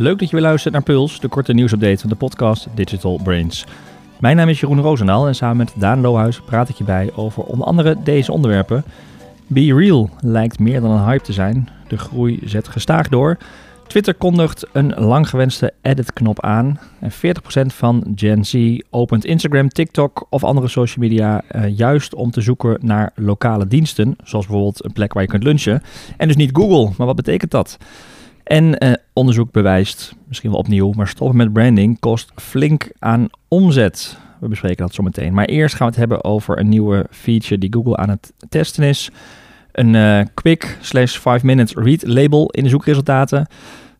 Leuk 0.00 0.18
dat 0.18 0.28
je 0.28 0.36
weer 0.36 0.44
luistert 0.44 0.74
naar 0.74 0.82
Puls, 0.82 1.20
de 1.20 1.28
korte 1.28 1.52
nieuwsupdate 1.52 1.98
van 1.98 2.08
de 2.08 2.16
podcast 2.16 2.66
Digital 2.74 3.20
Brains. 3.22 3.66
Mijn 4.20 4.36
naam 4.36 4.48
is 4.48 4.60
Jeroen 4.60 4.80
Roosendaal 4.80 5.26
en 5.26 5.34
samen 5.34 5.56
met 5.56 5.72
Daan 5.76 6.00
Lohuis 6.00 6.40
praat 6.40 6.68
ik 6.68 6.76
je 6.76 6.84
bij 6.84 7.10
over 7.14 7.42
onder 7.42 7.66
andere 7.66 7.96
deze 8.04 8.32
onderwerpen. 8.32 8.84
Be 9.46 9.74
Real 9.74 10.10
lijkt 10.20 10.58
meer 10.58 10.80
dan 10.80 10.90
een 10.90 11.04
hype 11.04 11.24
te 11.24 11.32
zijn. 11.32 11.68
De 11.88 11.98
groei 11.98 12.40
zet 12.44 12.68
gestaag 12.68 13.08
door. 13.08 13.36
Twitter 13.86 14.14
kondigt 14.14 14.66
een 14.72 14.94
lang 14.94 15.28
gewenste 15.28 15.72
edit-knop 15.82 16.40
aan. 16.40 16.80
En 17.00 17.12
40% 17.12 17.14
van 17.66 18.12
Gen 18.14 18.44
Z 18.44 18.80
opent 18.90 19.24
Instagram, 19.24 19.68
TikTok 19.68 20.26
of 20.30 20.44
andere 20.44 20.68
social 20.68 21.08
media 21.08 21.42
uh, 21.52 21.76
juist 21.76 22.14
om 22.14 22.30
te 22.30 22.40
zoeken 22.40 22.78
naar 22.80 23.10
lokale 23.14 23.66
diensten. 23.66 24.16
Zoals 24.24 24.46
bijvoorbeeld 24.46 24.84
een 24.84 24.92
plek 24.92 25.12
waar 25.12 25.22
je 25.22 25.28
kunt 25.28 25.44
lunchen. 25.44 25.82
En 26.16 26.26
dus 26.26 26.36
niet 26.36 26.56
Google. 26.56 26.92
Maar 26.96 27.06
wat 27.06 27.16
betekent 27.16 27.50
dat? 27.50 27.78
En 28.48 28.84
uh, 28.84 28.92
onderzoek 29.12 29.52
bewijst, 29.52 30.14
misschien 30.28 30.50
wel 30.50 30.58
opnieuw, 30.58 30.92
maar 30.92 31.08
stoppen 31.08 31.36
met 31.36 31.52
branding 31.52 31.98
kost 32.00 32.32
flink 32.36 32.90
aan 32.98 33.28
omzet. 33.48 34.18
We 34.40 34.48
bespreken 34.48 34.86
dat 34.86 34.94
zo 34.94 35.02
meteen. 35.02 35.34
Maar 35.34 35.44
eerst 35.44 35.74
gaan 35.74 35.86
we 35.86 35.92
het 35.92 36.00
hebben 36.00 36.24
over 36.24 36.58
een 36.58 36.68
nieuwe 36.68 37.06
feature 37.10 37.58
die 37.58 37.72
Google 37.72 37.96
aan 37.96 38.08
het 38.08 38.32
testen 38.48 38.84
is. 38.84 39.10
Een 39.72 39.94
uh, 39.94 40.20
quick 40.34 40.78
slash 40.80 41.18
5 41.18 41.42
minutes 41.42 41.84
read 41.84 42.06
label 42.06 42.50
in 42.50 42.62
de 42.62 42.68
zoekresultaten. 42.68 43.46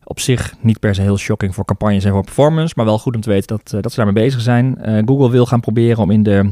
Op 0.04 0.20
zich 0.20 0.54
niet 0.60 0.80
per 0.80 0.94
se 0.94 1.02
heel 1.02 1.18
shocking 1.18 1.54
voor 1.54 1.64
campagnes 1.64 2.04
en 2.04 2.12
voor 2.12 2.24
performance, 2.24 2.74
maar 2.76 2.84
wel 2.84 2.98
goed 2.98 3.14
om 3.14 3.20
te 3.20 3.30
weten 3.30 3.56
dat, 3.56 3.72
uh, 3.74 3.82
dat 3.82 3.90
ze 3.90 3.96
daarmee 3.96 4.24
bezig 4.24 4.40
zijn. 4.40 4.78
Uh, 4.84 5.02
Google 5.04 5.30
wil 5.30 5.46
gaan 5.46 5.60
proberen 5.60 6.02
om 6.02 6.10
in 6.10 6.22
de 6.22 6.50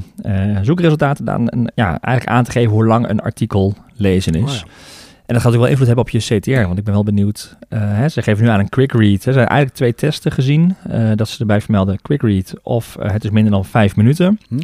zoekresultaten 0.63 1.25
dan 1.25 1.71
ja, 1.75 1.89
eigenlijk 2.01 2.27
aan 2.37 2.45
te 2.45 2.51
geven 2.51 2.73
hoe 2.73 2.87
lang 2.87 3.09
een 3.09 3.21
artikel 3.21 3.75
lezen 3.95 4.35
is. 4.35 4.43
Oh 4.43 4.69
ja. 4.69 4.96
En 5.27 5.35
dat 5.35 5.43
gaat 5.43 5.53
ook 5.53 5.59
wel 5.59 5.69
invloed 5.69 5.87
hebben 5.87 6.05
op 6.05 6.11
je 6.11 6.19
CTR, 6.19 6.67
want 6.67 6.79
ik 6.79 6.85
ben 6.85 6.95
wel 6.95 7.05
benieuwd. 7.05 7.57
Uh, 7.69 7.81
hè, 7.81 8.09
ze 8.09 8.23
geven 8.23 8.45
nu 8.45 8.51
aan 8.51 8.61
een 8.61 8.69
quick 8.69 8.93
read. 8.93 9.25
Er 9.25 9.33
zijn 9.33 9.47
eigenlijk 9.47 9.77
twee 9.77 9.95
testen 9.95 10.33
gezien 10.33 10.77
uh, 10.91 11.11
dat 11.15 11.29
ze 11.29 11.41
erbij 11.41 11.61
vermelden: 11.61 12.03
quick 12.03 12.23
read 12.23 12.55
of 12.63 12.97
uh, 13.01 13.11
het 13.11 13.25
is 13.25 13.31
minder 13.31 13.53
dan 13.53 13.65
vijf 13.65 13.97
minuten. 13.97 14.41
Hm. 14.49 14.59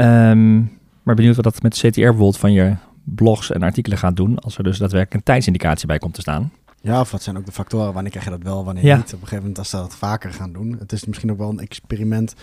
Um, 0.00 0.78
maar 1.02 1.14
benieuwd 1.14 1.34
wat 1.34 1.44
dat 1.44 1.62
met 1.62 1.74
CTR 1.74 2.00
bijvoorbeeld 2.00 2.38
van 2.38 2.52
je 2.52 2.74
blogs 3.04 3.52
en 3.52 3.62
artikelen 3.62 3.98
gaat 3.98 4.16
doen, 4.16 4.38
als 4.38 4.58
er 4.58 4.64
dus 4.64 4.78
daadwerkelijk 4.78 5.14
een 5.14 5.32
tijdsindicatie 5.32 5.86
bij 5.86 5.98
komt 5.98 6.14
te 6.14 6.20
staan. 6.20 6.52
Ja, 6.80 7.00
of 7.00 7.10
wat 7.10 7.22
zijn 7.22 7.36
ook 7.36 7.46
de 7.46 7.52
factoren? 7.52 7.92
Wanneer 7.92 8.10
krijg 8.10 8.26
je 8.26 8.30
dat 8.30 8.42
wel, 8.42 8.64
wanneer 8.64 8.84
ja. 8.84 8.96
niet? 8.96 9.04
Op 9.04 9.12
een 9.12 9.18
gegeven 9.18 9.38
moment 9.38 9.58
als 9.58 9.70
ze 9.70 9.76
dat 9.76 9.96
vaker 9.96 10.32
gaan 10.32 10.52
doen. 10.52 10.76
Het 10.78 10.92
is 10.92 11.04
misschien 11.04 11.30
ook 11.30 11.38
wel 11.38 11.48
een 11.48 11.60
experiment 11.60 12.34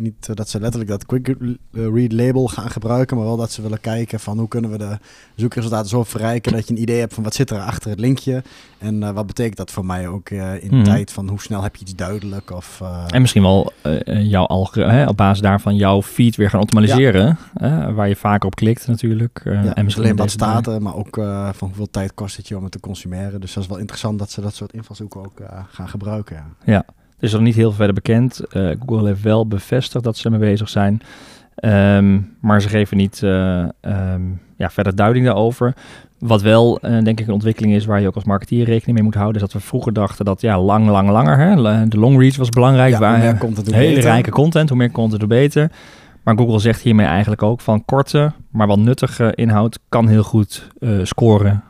niet 0.00 0.28
uh, 0.30 0.36
dat 0.36 0.48
ze 0.48 0.60
letterlijk 0.60 0.90
dat 0.90 1.06
quick 1.06 1.36
read 1.72 2.12
label 2.12 2.48
gaan 2.48 2.70
gebruiken, 2.70 3.16
maar 3.16 3.26
wel 3.26 3.36
dat 3.36 3.52
ze 3.52 3.62
willen 3.62 3.80
kijken 3.80 4.20
van 4.20 4.38
hoe 4.38 4.48
kunnen 4.48 4.70
we 4.70 4.78
de 4.78 4.98
zoekresultaten 5.34 5.88
zo 5.88 6.04
verrijken 6.04 6.52
dat 6.52 6.68
je 6.68 6.74
een 6.74 6.80
idee 6.80 6.98
hebt 6.98 7.14
van 7.14 7.22
wat 7.24 7.34
zit 7.34 7.50
er 7.50 7.60
achter 7.60 7.90
het 7.90 8.00
linkje 8.00 8.42
en 8.78 9.02
uh, 9.02 9.10
wat 9.10 9.26
betekent 9.26 9.56
dat 9.56 9.70
voor 9.70 9.84
mij 9.84 10.08
ook 10.08 10.30
uh, 10.30 10.62
in 10.62 10.76
mm. 10.76 10.84
tijd 10.84 11.12
van 11.12 11.28
hoe 11.28 11.40
snel 11.40 11.62
heb 11.62 11.76
je 11.76 11.82
iets 11.82 11.94
duidelijk 11.94 12.50
of 12.50 12.82
en 13.06 13.20
misschien 13.20 13.42
wel 13.42 13.72
jouw 14.04 14.46
algoritme 14.46 15.08
op 15.08 15.16
basis 15.16 15.42
daarvan 15.42 15.76
jouw 15.76 16.02
feed 16.02 16.36
weer 16.36 16.50
gaan 16.50 16.60
optimaliseren, 16.60 17.38
ja. 17.60 17.92
waar 17.92 18.08
je 18.08 18.16
vaker 18.16 18.46
op 18.46 18.54
klikt 18.54 18.86
natuurlijk. 18.86 19.40
ja, 19.44 19.74
en 19.74 19.84
misschien 19.84 20.04
alleen 20.04 20.16
wat 20.16 20.30
staat 20.30 20.80
maar 20.80 20.94
ook 20.94 21.14
van 21.52 21.68
hoeveel 21.68 21.90
tijd 21.90 22.14
kost 22.14 22.36
het 22.36 22.48
je 22.48 22.56
om 22.56 22.62
het 22.62 22.72
te 22.72 22.80
consumeren. 22.80 23.40
Dus 23.40 23.52
dat 23.52 23.62
is 23.62 23.68
wel 23.68 23.78
interessant 23.78 24.18
dat 24.18 24.30
ze 24.30 24.40
dat 24.40 24.54
soort 24.54 24.72
invalshoeken 24.72 25.20
ook 25.20 25.40
gaan 25.70 25.88
gebruiken. 25.88 26.36
Ja. 26.36 26.72
ja. 26.72 26.84
Er 27.20 27.26
is 27.26 27.32
nog 27.32 27.42
niet 27.42 27.54
heel 27.54 27.68
veel 27.68 27.76
verder 27.76 27.94
bekend. 27.94 28.40
Uh, 28.52 28.70
Google 28.86 29.06
heeft 29.06 29.22
wel 29.22 29.46
bevestigd 29.46 30.04
dat 30.04 30.16
ze 30.16 30.24
ermee 30.24 30.50
bezig 30.50 30.68
zijn. 30.68 31.02
Um, 31.64 32.36
maar 32.40 32.62
ze 32.62 32.68
geven 32.68 32.96
niet 32.96 33.20
uh, 33.24 33.64
um, 33.80 34.40
ja, 34.56 34.70
verder 34.70 34.94
duiding 34.94 35.24
daarover. 35.24 35.74
Wat 36.18 36.42
wel, 36.42 36.78
uh, 36.82 37.02
denk 37.02 37.20
ik, 37.20 37.26
een 37.26 37.32
ontwikkeling 37.32 37.74
is 37.74 37.84
waar 37.84 38.00
je 38.00 38.06
ook 38.06 38.14
als 38.14 38.24
marketeer 38.24 38.64
rekening 38.64 38.96
mee 38.96 39.02
moet 39.06 39.14
houden. 39.14 39.42
Is 39.42 39.48
dat 39.50 39.62
we 39.62 39.68
vroeger 39.68 39.92
dachten 39.92 40.24
dat 40.24 40.40
ja, 40.40 40.60
lang, 40.60 40.88
lang, 40.88 41.08
langer. 41.10 41.38
Hè? 41.38 41.86
De 41.88 41.98
long 41.98 42.18
reach 42.18 42.36
was 42.36 42.48
belangrijk. 42.48 42.92
Ja, 42.92 42.98
waar 42.98 43.14
hoe 43.14 43.24
meer 43.24 43.38
content, 43.38 43.66
hoe 43.66 43.76
hele 43.76 43.94
beter. 43.94 44.10
rijke 44.10 44.30
content, 44.30 44.68
hoe 44.68 44.78
meer 44.78 44.90
content, 44.90 45.20
hoe 45.20 45.30
beter. 45.30 45.70
Maar 46.22 46.36
Google 46.36 46.58
zegt 46.58 46.80
hiermee 46.80 47.06
eigenlijk 47.06 47.42
ook 47.42 47.60
van 47.60 47.84
korte, 47.84 48.32
maar 48.50 48.66
wel 48.66 48.78
nuttige 48.78 49.32
inhoud 49.34 49.78
kan 49.88 50.08
heel 50.08 50.22
goed 50.22 50.68
uh, 50.78 51.04
scoren 51.04 51.62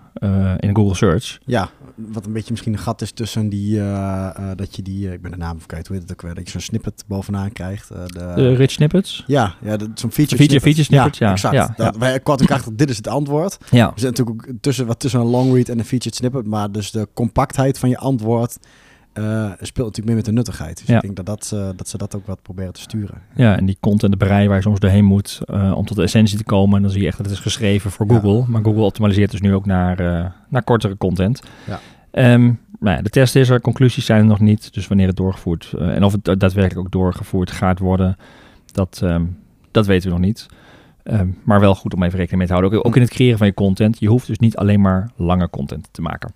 in 0.59 0.77
Google 0.77 0.95
Search. 0.95 1.39
Ja, 1.45 1.69
wat 2.13 2.27
een 2.27 2.33
beetje 2.33 2.51
misschien 2.51 2.73
een 2.73 2.79
gat 2.79 3.03
is 3.03 3.13
tussen 3.13 3.49
die, 3.49 3.77
uh, 3.77 3.83
uh, 3.83 4.51
dat 4.57 4.77
je 4.77 4.83
die, 4.83 5.13
ik 5.13 5.23
ben 5.23 5.31
de 5.31 5.37
naam 5.37 5.59
vergeten, 5.59 5.87
hoe 5.87 5.97
heet 5.97 6.03
het 6.03 6.13
ook 6.13 6.23
weer, 6.23 6.35
dat 6.35 6.45
je 6.45 6.51
zo'n 6.51 6.61
snippet 6.61 7.05
bovenaan 7.07 7.53
krijgt. 7.53 7.89
de, 7.89 8.33
de 8.35 8.55
rich 8.55 8.71
snippets? 8.71 9.25
Ja, 9.27 9.55
ja 9.63 9.77
zo'n 9.95 10.11
feature, 10.11 10.37
feature 10.37 10.61
Feature 10.61 10.85
snippet, 10.85 11.17
ja. 11.17 11.27
ja 11.27 11.33
exact. 11.33 11.55
Ja, 11.55 11.75
dat, 11.77 11.97
Wij 11.97 12.21
achter, 12.23 12.77
dit 12.77 12.91
is 12.91 12.97
het 12.97 13.09
antwoord. 13.09 13.59
Ja. 13.71 13.93
Zit 13.95 14.17
natuurlijk 14.17 14.49
ook 14.49 14.55
tussen, 14.61 14.87
wat 14.87 15.01
tussen 15.01 15.21
een 15.21 15.27
long 15.27 15.55
read 15.55 15.69
en 15.69 15.79
een 15.79 15.85
featured 15.85 16.15
snippet, 16.15 16.47
maar 16.47 16.73
dus 16.73 16.91
de 16.91 17.09
compactheid 17.15 17.79
van 17.79 17.89
je 17.89 17.99
antwoord 17.99 18.59
uh, 19.15 19.51
speelt 19.61 19.87
natuurlijk 19.87 20.07
meer 20.07 20.17
met 20.17 20.25
de 20.25 20.33
nuttigheid. 20.33 20.79
Dus 20.79 20.87
ja. 20.87 20.95
ik 20.95 21.03
denk 21.03 21.17
dat, 21.17 21.27
dat, 21.27 21.51
uh, 21.55 21.69
dat 21.77 21.89
ze 21.89 21.99
dat 21.99 22.17
ook 22.17 22.27
wat 22.27 22.43
proberen 22.43 22.73
te 22.73 22.81
sturen. 22.81 23.23
Ja, 23.35 23.57
en 23.57 23.67
die 23.67 23.77
content, 23.81 24.13
de 24.13 24.19
brei 24.19 24.47
waar 24.47 24.57
je 24.57 24.63
soms 24.63 24.81
doorheen 24.81 25.05
moet 25.05 25.41
uh, 25.47 25.73
om 25.77 25.87
tot 25.87 25.97
de 25.97 26.03
essentie 26.03 26.39
te 26.39 26.45
komen. 26.45 26.77
En 26.77 26.83
dan 26.83 26.91
zie 26.91 27.01
je 27.01 27.07
echt 27.07 27.17
dat 27.17 27.27
het 27.27 27.35
is 27.35 27.41
geschreven 27.41 27.91
voor 27.91 28.07
Google. 28.09 28.39
Ja. 28.39 28.45
Maar 28.47 28.63
Google 28.63 28.83
optimaliseert 28.83 29.31
dus 29.31 29.41
nu 29.41 29.55
ook 29.55 29.67
naar, 29.67 29.97
naar 30.49 30.65
kortere 30.65 30.97
content. 30.97 31.43
Ja. 31.67 32.33
Um, 32.35 32.59
nou 32.79 32.97
ja, 32.97 33.03
de 33.03 33.11
test 33.11 33.37
is 33.37 33.49
er, 33.49 33.61
conclusies 33.61 34.05
zijn 34.05 34.21
er 34.21 34.27
nog 34.27 34.41
niet. 34.41 34.75
Dus 34.75 34.89
wanneer 34.89 35.07
het 35.07 35.17
doorgevoerd 35.17 35.73
en 35.79 36.05
of 36.05 36.13
het 36.13 36.25
daadwerkelijk 36.25 36.79
ook 36.79 36.93
doorgevoerd 36.93 37.51
gaat 37.51 37.79
worden, 37.79 38.17
dat, 38.73 39.01
um, 39.05 39.39
dat 39.71 39.87
weten 39.87 40.09
we 40.09 40.17
nog 40.17 40.25
niet. 40.25 40.47
Um, 41.05 41.39
maar 41.45 41.61
wel 41.61 41.75
goed 41.75 41.95
om 41.95 42.03
even 42.03 42.19
rekening 42.19 42.39
mee 42.39 42.47
te 42.47 42.53
houden. 42.53 42.79
Ook, 42.79 42.87
ook 42.87 42.97
in 42.97 43.03
het 43.03 43.11
creëren 43.11 43.39
van 43.39 43.47
je 43.47 43.55
content. 43.55 44.01
Je 44.01 44.09
hoeft 44.09 44.27
dus 44.27 44.39
niet 44.39 44.57
alleen 44.57 44.81
maar 44.81 45.11
lange 45.17 45.51
content 45.51 45.89
te 45.91 46.03
maken. 46.03 46.33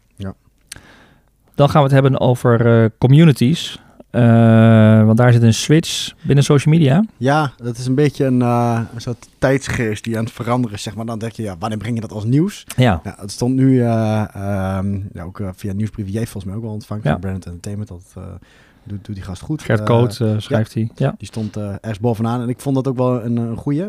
Dan 1.54 1.68
gaan 1.68 1.82
we 1.82 1.94
het 1.94 2.02
hebben 2.02 2.20
over 2.20 2.82
uh, 2.82 2.88
communities. 2.98 3.82
Uh, 4.10 5.04
want 5.04 5.16
daar 5.16 5.32
zit 5.32 5.42
een 5.42 5.54
switch 5.54 6.12
binnen 6.22 6.44
social 6.44 6.74
media. 6.74 7.04
Ja, 7.16 7.52
dat 7.56 7.76
is 7.76 7.86
een 7.86 7.94
beetje 7.94 8.24
een, 8.24 8.40
uh, 8.40 8.80
een 8.94 9.00
soort 9.00 9.28
tijdsgeest 9.38 10.04
die 10.04 10.18
aan 10.18 10.24
het 10.24 10.32
veranderen 10.32 10.76
is. 10.76 10.82
Zeg 10.82 10.94
maar. 10.94 11.06
Dan 11.06 11.18
denk 11.18 11.32
je, 11.32 11.42
ja, 11.42 11.56
wanneer 11.58 11.78
breng 11.78 11.94
je 11.94 12.00
dat 12.00 12.12
als 12.12 12.24
nieuws? 12.24 12.66
Ja. 12.76 13.00
het 13.02 13.30
stond 13.30 13.54
nu 13.54 13.80
um, 13.80 15.08
ja, 15.12 15.22
ook 15.22 15.42
via 15.56 15.72
nieuwsbrief. 15.72 16.08
Jij 16.08 16.22
volgens 16.22 16.44
mij 16.44 16.54
ook 16.54 16.62
wel 16.62 16.72
ontvangen 16.72 17.02
ja. 17.04 17.10
van 17.10 17.20
Brand 17.20 17.46
Entertainment. 17.46 17.88
Dat 17.88 18.14
doet, 18.84 19.04
doet 19.04 19.14
die 19.14 19.24
gast 19.24 19.42
goed. 19.42 19.62
Gert 19.62 19.82
Koot 19.82 20.14
schrijft 20.36 20.72
ja, 20.72 20.80
hij. 20.80 20.90
Ja. 20.94 21.14
Die 21.18 21.26
stond 21.26 21.56
ergens 21.56 22.00
bovenaan. 22.00 22.40
En 22.40 22.48
ik 22.48 22.60
vond 22.60 22.74
dat 22.74 22.88
ook 22.88 22.96
wel 22.96 23.24
een, 23.24 23.36
een 23.36 23.56
goeie. 23.56 23.86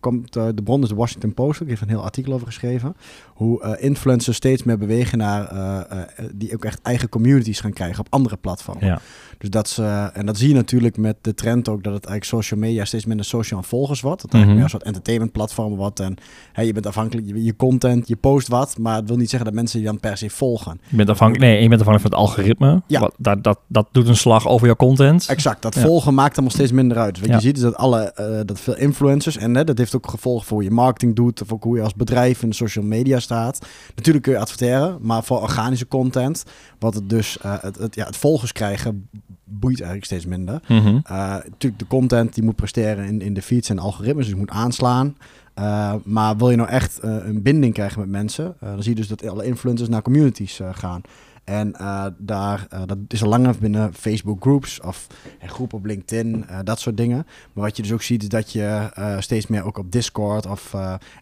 komt, 0.00 0.32
de 0.32 0.62
bron 0.64 0.82
is 0.82 0.88
de 0.88 0.94
Washington 0.94 1.34
Post. 1.34 1.60
Ik 1.60 1.68
heb 1.68 1.80
een 1.80 1.88
heel 1.88 2.04
artikel 2.04 2.32
over 2.32 2.46
geschreven. 2.46 2.96
Hoe 3.34 3.76
influencers 3.80 4.36
steeds 4.36 4.62
meer 4.62 4.78
bewegen 4.78 5.18
naar... 5.18 6.06
die 6.34 6.54
ook 6.54 6.64
echt 6.64 6.82
eigen 6.82 7.08
communities 7.08 7.60
gaan 7.60 7.72
krijgen 7.72 8.00
op 8.00 8.06
andere 8.10 8.36
platformen. 8.36 8.86
Ja. 8.86 9.00
Dus 9.38 9.50
dat 9.50 9.68
ze, 9.68 10.10
en 10.12 10.26
dat 10.26 10.38
zie 10.38 10.48
je 10.48 10.54
natuurlijk 10.54 10.96
met 10.96 11.16
de 11.20 11.34
trend 11.34 11.68
ook, 11.68 11.82
dat 11.82 11.94
het 11.94 12.06
eigenlijk 12.06 12.44
social 12.44 12.60
media 12.60 12.84
steeds 12.84 13.04
minder 13.04 13.26
social 13.26 13.62
volgers 13.62 14.00
wordt. 14.00 14.22
Dat 14.22 14.32
Mhm. 14.32 14.36
eigenlijk 14.38 14.46
mm 14.46 14.46
-hmm. 14.46 14.54
meer 14.54 14.64
een 14.64 14.70
soort 14.70 14.82
entertainment 14.82 15.32
platform 15.32 15.76
wordt. 15.76 16.00
En 16.00 16.16
hey, 16.52 16.66
je 16.66 16.72
bent 16.72 16.86
afhankelijk, 16.86 17.26
je, 17.26 17.44
je, 17.44 17.56
content, 17.56 18.08
je 18.08 18.16
post 18.16 18.48
wat, 18.48 18.78
maar 18.78 18.96
het 18.96 19.08
wil 19.08 19.16
niet 19.16 19.30
zeggen 19.30 19.48
dat 19.48 19.54
mensen 19.54 19.80
je 19.80 19.86
dan 19.86 20.00
per 20.00 20.16
se 20.16 20.30
volgen. 20.30 20.80
Je 20.88 20.96
bent 20.96 21.08
afhankelijk, 21.08 21.50
nee, 21.50 21.62
je 21.62 21.68
bent 21.68 21.80
afhankelijk 21.80 22.14
van 22.14 22.20
het 22.20 22.28
algoritme. 22.28 22.82
Ja. 22.86 23.00
Wat, 23.00 23.14
dat, 23.18 23.44
dat, 23.44 23.58
dat 23.66 23.88
doet 23.92 24.08
een 24.08 24.16
slag 24.18 24.48
over 24.48 24.66
jouw 24.66 24.76
content. 24.76 25.26
Exact, 25.28 25.62
dat 25.62 25.74
ja. 25.74 25.80
volgen 25.80 26.14
maakt 26.14 26.36
er 26.36 26.42
nog 26.42 26.52
steeds 26.52 26.72
minder 26.72 26.98
uit. 26.98 27.20
Wat 27.20 27.28
Ja. 27.28 27.34
je 27.34 27.40
ziet 27.40 27.56
is 27.56 27.62
dat 27.62 27.76
alle, 27.76 28.14
uh, 28.20 28.40
dat 28.44 28.60
veel 28.60 28.76
influencers, 28.76 29.36
en 29.36 29.54
hè, 29.54 29.64
dat 29.64 29.78
heeft 29.78 29.96
ook 29.96 30.10
gevolgen 30.10 30.46
voor 30.46 30.56
hoe 30.56 30.66
je 30.66 30.74
marketing 30.74 31.16
doet, 31.16 31.42
of 31.42 31.52
ook 31.52 31.62
hoe 31.62 31.76
je 31.76 31.82
als 31.82 31.94
bedrijf 31.94 32.42
in 32.42 32.48
de 32.48 32.54
social 32.54 32.84
media 32.84 33.18
staat. 33.20 33.66
Natuurlijk 33.94 34.24
kun 34.24 34.34
je 34.34 34.40
adverteren, 34.40 34.98
maar 35.00 35.24
voor 35.24 35.40
organische 35.40 35.88
content, 35.88 36.44
wat 36.78 36.94
het 36.94 37.10
dus, 37.10 37.38
uh, 37.44 37.54
het, 37.60 37.78
het, 37.78 37.94
ja, 37.94 38.06
het 38.06 38.16
volgers 38.16 38.52
krijgen, 38.52 39.08
boeit 39.44 39.76
eigenlijk 39.76 40.04
steeds 40.04 40.26
minder. 40.26 40.60
Mm 40.68 40.78
-hmm. 40.78 41.02
uh, 41.10 41.18
natuurlijk, 41.28 41.78
de 41.78 41.86
content 41.86 42.34
die 42.34 42.44
moet 42.44 42.56
presteren 42.56 43.04
in, 43.04 43.20
in 43.20 43.34
de 43.34 43.42
feeds 43.42 43.68
en 43.68 43.78
algoritmes, 43.78 44.24
dus 44.24 44.34
je 44.34 44.40
moet 44.40 44.50
aanslaan. 44.50 45.16
Uh, 45.58 45.94
maar 46.04 46.36
wil 46.36 46.50
je 46.50 46.56
nou 46.56 46.68
echt 46.68 47.00
uh, 47.04 47.16
een 47.24 47.42
binding 47.42 47.74
krijgen 47.74 48.00
met 48.00 48.08
mensen, 48.08 48.56
dan 48.60 48.82
zie 48.82 48.90
je 48.90 48.98
dus 48.98 49.08
dat 49.08 49.28
alle 49.28 49.44
influencers 49.44 49.88
naar 49.88 50.02
communities 50.02 50.60
gaan. 50.72 51.00
En 51.48 51.72
daar, 52.18 52.66
dat 52.86 52.98
is 53.08 53.22
al 53.22 53.28
langer 53.28 53.54
binnen 53.60 53.94
Facebook 53.94 54.42
groups 54.42 54.80
of 54.80 55.06
groepen 55.40 55.78
op 55.78 55.84
LinkedIn, 55.84 56.44
dat 56.64 56.80
soort 56.80 56.96
dingen. 56.96 57.26
Maar 57.52 57.64
wat 57.64 57.76
je 57.76 57.82
dus 57.82 57.92
ook 57.92 58.02
ziet 58.02 58.22
is 58.22 58.28
dat 58.28 58.52
je 58.52 58.88
steeds 59.18 59.46
meer 59.46 59.64
ook 59.64 59.78
op 59.78 59.92
Discord 59.92 60.46
of... 60.46 60.74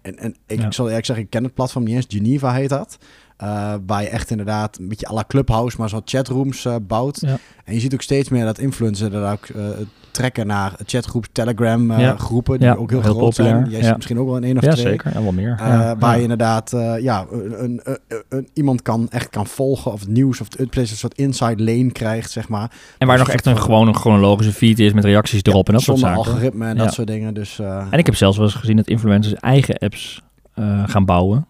en, 0.03 0.19
en 0.19 0.35
ik, 0.47 0.59
Ja. 0.59 0.67
ik 0.67 0.73
zal 0.73 0.87
eerlijk 0.89 1.07
zeggen, 1.07 1.25
ik 1.25 1.31
ken 1.31 1.45
het 1.45 1.55
platform 1.55 1.85
niet 1.85 1.95
eens. 1.95 2.07
Geneva 2.09 2.53
heet 2.53 2.69
dat. 2.69 2.99
Uh, 3.43 3.75
waar 3.87 4.03
je 4.03 4.09
echt 4.09 4.31
inderdaad 4.31 4.79
een 4.79 4.89
beetje 4.89 5.09
à 5.09 5.13
la 5.15 5.25
Clubhouse, 5.29 5.77
maar 5.79 5.89
zo 5.89 6.01
chatrooms 6.05 6.65
uh, 6.65 6.75
bouwt. 6.83 7.19
Ja. 7.21 7.37
En 7.65 7.75
je 7.75 7.81
ziet 7.81 7.95
ook 7.95 8.03
steeds 8.03 8.29
meer 8.29 8.45
dat 8.45 8.59
influencers 8.59 9.15
er 9.15 9.31
ook 9.33 9.49
uh, 9.49 9.65
trekken 10.11 10.47
naar 10.47 10.73
chatgroepen, 10.85 11.33
Telegram 11.33 11.99
Ja. 11.99 12.17
groepen, 12.17 12.59
die 12.59 12.69
Ja, 12.69 12.75
ook 12.75 12.91
heel, 12.91 13.03
heel 13.03 13.15
groot 13.15 13.29
populair. 13.29 13.55
zijn. 13.57 13.71
Jij 13.71 13.79
Ja. 13.81 13.85
ziet 13.87 13.95
misschien 13.95 14.19
ook 14.19 14.27
wel 14.27 14.37
een 14.37 14.45
één 14.45 14.57
of 14.57 14.63
Ja, 14.65 14.73
twee. 14.73 14.85
zeker. 14.87 15.13
En 15.15 15.23
wel 15.23 15.33
meer. 15.33 15.55
Ja. 15.59 15.97
waar 15.99 16.11
ja. 16.11 16.17
je 16.17 16.23
inderdaad 16.23 16.71
ja, 17.01 17.27
een, 17.31 17.63
een, 17.65 17.81
een, 17.85 17.99
een, 18.29 18.49
iemand 18.53 18.83
kan 18.83 19.07
echt 19.11 19.31
kan 19.31 19.47
volgen 19.47 19.93
of 19.93 20.01
het 20.01 20.09
nieuws 20.09 20.41
of 20.41 20.49
het 20.57 20.77
een 20.77 20.87
soort 20.87 21.15
inside 21.15 21.63
lane 21.65 21.91
krijgt, 21.93 22.31
zeg 22.31 22.49
maar. 22.49 22.71
En 22.99 23.07
waar 23.07 23.17
Dus 23.17 23.27
nog 23.27 23.35
echt 23.35 23.47
een 23.47 23.59
gewoon 23.61 23.89
een 23.89 23.95
chronologische 23.97 24.53
feed 24.53 24.79
is 24.79 24.93
met 24.93 25.05
reacties 25.05 25.43
erop 25.43 25.67
en 25.67 25.73
dat 25.73 25.83
soort 25.83 25.99
zaken. 25.99 26.17
algoritme 26.19 26.67
en 26.67 26.77
dat 26.77 26.87
Ja. 26.87 26.93
soort 26.93 27.07
dingen. 27.09 27.35
Dus, 27.35 27.59
En 27.91 27.99
ik 27.99 28.07
heb 28.07 28.15
zelfs 28.15 28.37
wel 28.37 28.47
eens 28.47 28.55
gezien 28.55 28.77
dat 28.77 28.87
influencers 28.89 29.35
eigen 29.35 29.79
apps 29.79 30.23
eh, 30.55 30.83
gaan 30.87 31.05
bouwen 31.05 31.47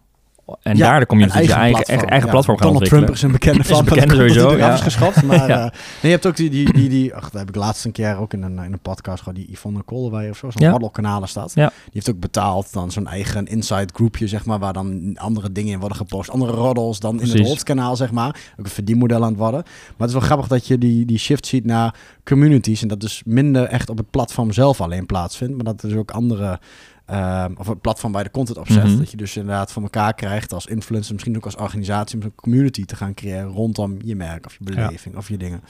en 0.63 0.77
Ja, 0.77 0.91
daar 0.91 1.01
de 1.01 1.07
community 1.07 1.39
een 1.39 1.45
je 1.45 1.53
eigen, 1.53 1.83
platform. 1.85 2.09
eigen, 2.09 2.31
platform 2.31 2.57
gaan 2.59 2.67
Donald. 2.67 2.89
Trump 2.89 3.11
is 3.11 3.23
een 3.23 3.33
bekende 3.33 3.59
Is 3.61 3.69
een 3.69 3.75
van. 3.77 3.85
bekende 3.85 4.07
dat 4.17 4.17
sowieso, 4.17 4.57
ja. 4.57 4.73
is 4.73 4.81
geschaft. 4.81 5.23
Maar 5.23 5.49
Ja. 5.49 5.65
eh, 5.65 5.71
nee, 5.71 5.71
je 6.01 6.09
hebt 6.09 6.27
ook 6.27 6.37
die, 6.37 6.51
die, 6.51 6.73
die, 6.73 6.89
die 6.89 7.15
ach, 7.15 7.31
dat 7.31 7.41
heb 7.41 7.49
ik 7.49 7.55
laatst 7.57 7.85
een 7.85 7.93
keer 7.93 8.17
ook 8.19 8.33
in 8.33 8.43
een, 8.43 8.59
in 8.59 8.73
een 8.73 8.79
podcast 8.79 9.19
gehad, 9.23 9.35
die 9.35 9.49
Yvonne 9.51 9.83
Koolwij 9.83 10.31
of 10.31 10.37
zo, 10.37 10.51
zo'n 10.51 10.63
Ja. 11.03 11.21
is 11.23 11.33
dat. 11.33 11.53
Ja. 11.55 11.67
Die 11.69 11.91
heeft 11.93 12.11
ook 12.11 12.21
betaald 12.21 12.73
dan 12.73 12.91
zo'n 12.91 13.07
eigen 13.07 13.47
inside 13.47 13.89
groepje, 13.95 14.27
zeg 14.29 14.45
maar, 14.45 14.59
waar 14.59 14.73
dan 14.73 15.17
andere 15.19 15.53
dingen 15.53 15.73
in 15.73 15.79
worden 15.79 15.97
gepost. 15.97 16.31
Andere 16.31 16.53
roddels 16.53 17.01
dan 17.01 17.21
in 17.21 17.29
het 17.31 17.47
hoofdkanaal, 17.47 17.97
zeg 17.97 18.11
maar. 18.13 18.41
Ook 18.59 18.65
een 18.65 18.71
verdienmodel 18.71 19.23
aan 19.23 19.29
het 19.31 19.39
worden. 19.39 19.63
Maar 19.65 19.95
het 19.99 20.09
is 20.09 20.15
wel 20.15 20.23
grappig 20.23 20.47
dat 20.47 20.67
je 20.67 20.79
die, 20.79 21.05
die 21.05 21.19
shift 21.19 21.47
ziet 21.47 21.65
naar 21.65 21.95
communities 22.25 22.83
en 22.83 22.89
dat 22.89 23.01
dus 23.01 23.23
minder 23.25 23.65
echt 23.65 23.91
op 23.91 23.97
het 23.97 24.11
platform 24.11 24.53
zelf 24.53 24.81
alleen 24.81 25.07
plaatsvindt, 25.07 25.55
maar 25.55 25.65
dat 25.65 25.83
er 25.83 25.89
dus 25.89 25.99
ook 25.99 26.11
andere 26.11 26.59
Ehm, 27.06 27.53
of 27.56 27.67
een 27.69 27.81
platform 27.81 28.12
waar 28.12 28.23
je 28.23 28.29
de 28.29 28.35
content 28.35 28.58
op 28.58 28.69
zet. 28.70 28.85
Mhm. 28.85 28.97
Dat 28.99 29.11
je 29.11 29.17
dus 29.17 29.37
inderdaad 29.37 29.73
voor 29.73 29.82
elkaar 29.82 30.14
krijgt 30.14 30.53
als 30.53 30.67
influencer, 30.67 31.12
misschien 31.12 31.37
ook 31.37 31.44
als 31.44 31.56
organisatie, 31.56 32.19
om 32.19 32.25
een 32.25 32.35
community 32.35 32.85
te 32.85 32.97
gaan 32.97 33.14
creëren 33.14 33.49
rondom 33.49 33.97
je 34.05 34.17
merk 34.17 34.47
of 34.47 34.56
je 34.58 34.64
beleving 34.75 35.17
of 35.17 35.29
je 35.29 35.37
dingen. 35.37 35.61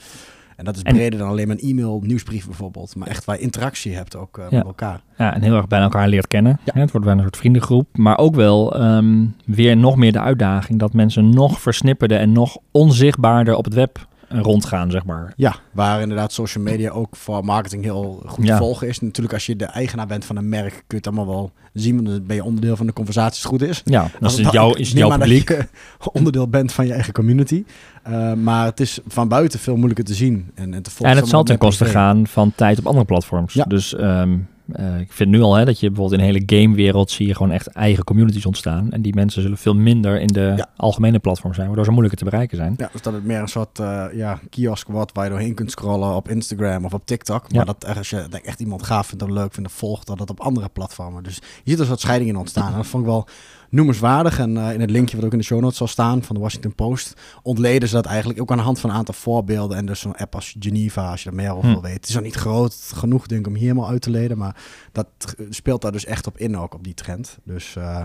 En 0.55 0.65
dat 0.65 0.75
is 0.75 0.81
En- 0.81 0.93
breder 0.93 1.19
dan 1.19 1.27
alleen 1.29 1.47
maar 1.47 1.57
een 1.59 1.69
e-mail, 1.69 1.99
nieuwsbrief 2.03 2.45
bijvoorbeeld. 2.45 2.95
Maar 2.95 3.07
echt 3.07 3.25
waar 3.25 3.35
je 3.35 3.41
interactie 3.41 3.95
hebt 3.95 4.15
ook 4.15 4.37
eh, 4.37 4.45
Ja. 4.49 4.57
met 4.57 4.65
elkaar. 4.67 5.01
Ja, 5.17 5.33
en 5.33 5.41
heel 5.41 5.55
erg 5.55 5.67
bij 5.67 5.79
elkaar 5.79 6.07
leert 6.07 6.27
kennen. 6.27 6.59
Ja. 6.63 6.71
Hè, 6.73 6.81
Het 6.81 6.91
wordt 6.91 7.05
bijna 7.05 7.21
een 7.21 7.27
soort 7.27 7.39
vriendengroep. 7.39 7.97
Maar 7.97 8.17
ook 8.17 8.35
wel 8.35 8.75
ehm, 8.75 9.25
weer 9.45 9.77
nog 9.77 9.95
meer 9.95 10.11
de 10.11 10.19
uitdaging 10.19 10.79
dat 10.79 10.93
mensen 10.93 11.29
nog 11.29 11.61
versnipperder 11.61 12.19
en 12.19 12.31
nog 12.31 12.57
onzichtbaarder 12.71 13.55
op 13.55 13.65
het 13.65 13.73
web 13.73 14.07
rondgaan, 14.29 14.91
zeg 14.91 15.05
maar. 15.05 15.33
Ja, 15.35 15.55
waar 15.71 16.01
inderdaad 16.01 16.31
social 16.33 16.63
media 16.63 16.89
ook 16.89 17.15
voor 17.15 17.45
marketing 17.45 17.83
heel 17.83 18.23
goed 18.25 18.45
Ja. 18.45 18.51
te 18.57 18.63
volgen 18.63 18.87
is. 18.87 18.99
Natuurlijk 18.99 19.33
als 19.33 19.45
je 19.45 19.55
de 19.55 19.65
eigenaar 19.65 20.07
bent 20.07 20.25
van 20.25 20.35
een 20.35 20.49
merk, 20.49 20.71
kun 20.71 20.83
je 20.87 20.95
het 20.95 21.07
allemaal 21.07 21.27
wel 21.27 21.51
zien. 21.73 21.95
Want 21.95 22.07
dan 22.07 22.25
ben 22.25 22.35
je 22.35 22.43
onderdeel 22.43 22.75
van 22.75 22.85
de 22.85 22.93
conversatie 22.93 23.29
als 23.29 23.37
het 23.41 23.51
goed 23.51 23.61
is. 23.69 23.81
Ja, 23.85 24.03
is 24.03 24.11
Dan- 24.35 24.45
het 24.45 24.53
jouw, 24.53 24.73
is 24.73 24.89
het 24.89 24.97
jouw 24.97 25.09
dat 25.09 25.19
publiek. 25.19 25.49
je 25.49 25.67
onderdeel 26.13 26.47
bent 26.47 26.71
van 26.71 26.85
je 26.87 26.93
eigen 26.93 27.13
community. 27.13 27.63
Uh, 28.09 28.33
maar 28.33 28.65
het 28.65 28.79
is 28.79 28.99
van 29.07 29.27
buiten 29.27 29.59
veel 29.59 29.75
moeilijker 29.75 30.05
te 30.05 30.13
zien 30.13 30.51
en, 30.55 30.73
en 30.73 30.81
te 30.83 30.89
volgen. 30.91 31.15
En 31.15 31.21
het 31.21 31.29
zal 31.29 31.43
ten 31.43 31.57
koste 31.57 31.85
gaan 31.85 32.27
van 32.27 32.51
tijd 32.55 32.79
op 32.79 32.85
andere 32.87 33.05
platforms. 33.05 33.53
Ja. 33.53 33.63
Dus 33.63 33.95
ehm, 33.95 34.37
eh, 34.71 34.99
ik 34.99 35.11
vind 35.11 35.29
nu 35.29 35.41
al 35.41 35.55
hè, 35.55 35.65
dat 35.65 35.79
je 35.79 35.87
bijvoorbeeld 35.87 36.21
in 36.21 36.27
de 36.27 36.33
hele 36.39 36.61
gamewereld 36.61 37.11
zie 37.11 37.27
je 37.27 37.35
gewoon 37.35 37.51
echt 37.51 37.67
eigen 37.67 38.03
communities 38.03 38.45
ontstaan. 38.45 38.91
En 38.91 39.01
die 39.01 39.15
mensen 39.15 39.41
zullen 39.41 39.57
veel 39.57 39.75
minder 39.75 40.19
in 40.21 40.27
de 40.27 40.53
Ja. 40.57 40.69
algemene 40.75 41.19
platform 41.19 41.53
zijn, 41.53 41.65
waardoor 41.67 41.85
ze 41.85 41.91
moeilijker 41.91 42.19
te 42.19 42.29
bereiken 42.29 42.57
zijn. 42.57 42.73
Ja, 42.77 42.89
dus 42.91 43.01
dat 43.01 43.13
het 43.13 43.25
meer 43.25 43.39
een 43.39 43.47
soort 43.47 43.79
eh, 43.79 44.05
ja, 44.13 44.39
kiosk 44.49 44.87
wordt 44.87 45.11
waar 45.13 45.23
je 45.23 45.29
doorheen 45.29 45.53
kunt 45.53 45.71
scrollen 45.71 46.15
op 46.15 46.29
Instagram 46.29 46.85
of 46.85 46.93
op 46.93 47.05
TikTok. 47.05 47.41
Maar 47.51 47.65
Ja. 47.65 47.73
dat 47.73 47.95
als 47.97 48.09
je 48.09 48.27
echt 48.43 48.59
iemand 48.59 48.83
gaaf 48.83 49.07
vindt 49.07 49.23
of 49.23 49.29
leuk 49.29 49.53
vindt 49.53 49.71
volgt, 49.71 50.07
dat 50.07 50.19
het 50.19 50.29
op 50.29 50.39
andere 50.39 50.69
platformen. 50.69 51.23
Dus 51.23 51.35
je 51.35 51.41
ziet 51.63 51.73
er 51.73 51.79
een 51.79 51.85
soort 51.85 51.99
scheiding 51.99 52.29
in 52.29 52.35
ontstaan. 52.37 52.71
En 52.71 52.77
dat 52.77 52.87
vond 52.87 53.03
ik 53.03 53.09
wel 53.09 53.27
noemenswaardig. 53.69 54.39
En 54.39 54.57
eh, 54.57 54.73
in 54.73 54.81
het 54.81 54.89
linkje 54.89 55.15
wat 55.15 55.25
ook 55.25 55.31
in 55.31 55.37
de 55.37 55.43
show 55.43 55.59
notes 55.59 55.77
zal 55.77 55.87
staan 55.87 56.23
van 56.23 56.35
de 56.35 56.41
Washington 56.41 56.75
Post, 56.75 57.13
ontleden 57.41 57.87
ze 57.89 57.95
dat 57.95 58.05
eigenlijk 58.05 58.41
ook 58.41 58.51
aan 58.51 58.57
de 58.57 58.63
hand 58.63 58.79
van 58.79 58.89
een 58.89 58.95
aantal 58.95 59.13
voorbeelden. 59.13 59.77
En 59.77 59.85
dus 59.85 59.99
zo'n 59.99 60.15
app 60.15 60.35
als 60.35 60.55
Geneva, 60.59 61.11
als 61.11 61.23
je 61.23 61.29
er 61.29 61.35
meer 61.35 61.55
over 61.55 61.69
Hm. 61.69 61.75
weten. 61.75 61.91
Het 61.91 62.07
is 62.07 62.13
nog 62.13 62.23
niet 62.23 62.35
groot 62.35 62.91
genoeg, 62.95 63.27
denk 63.27 63.41
ik, 63.41 63.47
om 63.47 63.53
hier 63.53 63.67
helemaal 63.67 63.89
uit 63.89 64.01
te 64.01 64.09
leden. 64.09 64.37
Maar 64.37 64.55
dat 64.91 65.07
eh, 65.37 65.45
speelt 65.49 65.81
daar 65.81 65.91
dus 65.91 66.05
echt 66.05 66.27
op 66.27 66.37
in, 66.37 66.57
ook 66.57 66.73
op 66.73 66.83
die 66.83 66.93
trend. 66.93 67.37
Dus... 67.43 67.75
eh, 67.75 68.01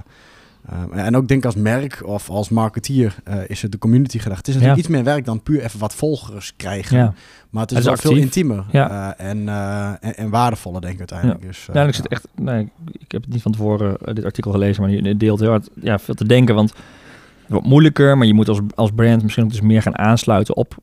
eh, 0.68 1.06
en 1.06 1.16
ook 1.16 1.28
denk 1.28 1.40
ik 1.40 1.46
als 1.46 1.54
merk 1.54 2.02
of 2.06 2.30
als 2.30 2.48
marketeer 2.48 3.14
eh, 3.24 3.36
is 3.46 3.62
het 3.62 3.72
de 3.72 3.78
community 3.78 4.18
gedacht. 4.18 4.38
Het 4.38 4.48
is 4.48 4.54
natuurlijk 4.54 4.80
Ja. 4.80 4.84
iets 4.86 4.94
meer 4.96 5.04
werk 5.14 5.24
dan 5.24 5.42
puur 5.42 5.62
even 5.62 5.78
wat 5.78 5.94
volgers 5.94 6.52
krijgen. 6.56 6.96
Ja. 6.96 7.14
Maar 7.50 7.62
het 7.62 7.70
is, 7.72 7.78
is 7.78 7.84
wel 7.84 7.96
veel 7.96 8.16
intiemer 8.16 8.64
Ja. 8.70 9.14
eh, 9.16 9.30
en, 9.30 9.48
eh, 9.48 9.88
en, 10.00 10.16
en 10.16 10.30
waardevoller, 10.30 10.80
denk 10.80 10.92
ik 10.92 10.98
uiteindelijk. 10.98 11.42
Dus, 11.42 11.68
eh, 11.68 11.74
Ja, 11.74 11.82
ik 11.86 11.94
zit 11.94 12.08
echt, 12.08 12.28
nee, 12.36 12.68
ik 12.92 13.12
heb 13.12 13.22
het 13.22 13.32
niet 13.32 13.42
van 13.42 13.52
tevoren 13.52 14.14
dit 14.14 14.24
artikel 14.24 14.50
gelezen, 14.52 14.82
maar 14.82 14.90
je 14.90 15.16
deelt 15.16 15.40
heel 15.40 15.50
hard 15.50 15.68
ja, 15.80 15.98
veel 15.98 16.14
te 16.14 16.26
denken. 16.26 16.54
Want 16.54 16.70
het 16.70 17.50
wordt 17.50 17.66
moeilijker, 17.66 18.18
maar 18.18 18.26
je 18.26 18.34
moet 18.34 18.48
als, 18.48 18.60
als 18.74 18.90
brand 18.94 19.22
misschien 19.22 19.44
ook 19.44 19.50
dus 19.50 19.60
meer 19.60 19.82
gaan 19.82 19.98
aansluiten 19.98 20.56
op 20.56 20.76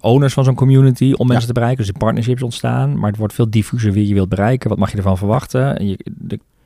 owners 0.00 0.32
van 0.34 0.44
zo'n 0.44 0.54
community 0.54 1.12
om 1.16 1.26
mensen 1.26 1.46
te 1.46 1.52
bereiken. 1.52 1.84
Dus 1.84 1.92
de 1.92 1.98
partnerships 1.98 2.42
ontstaan, 2.42 2.98
maar 2.98 3.08
het 3.10 3.18
wordt 3.18 3.34
veel 3.34 3.50
diffuser 3.50 3.92
wie 3.92 4.08
je 4.08 4.14
wilt 4.14 4.28
bereiken. 4.28 4.68
Wat 4.68 4.78
mag 4.78 4.90
je 4.90 4.96
ervan 4.96 5.18
verwachten? 5.18 5.78
En 5.78 5.88
je, 5.88 5.98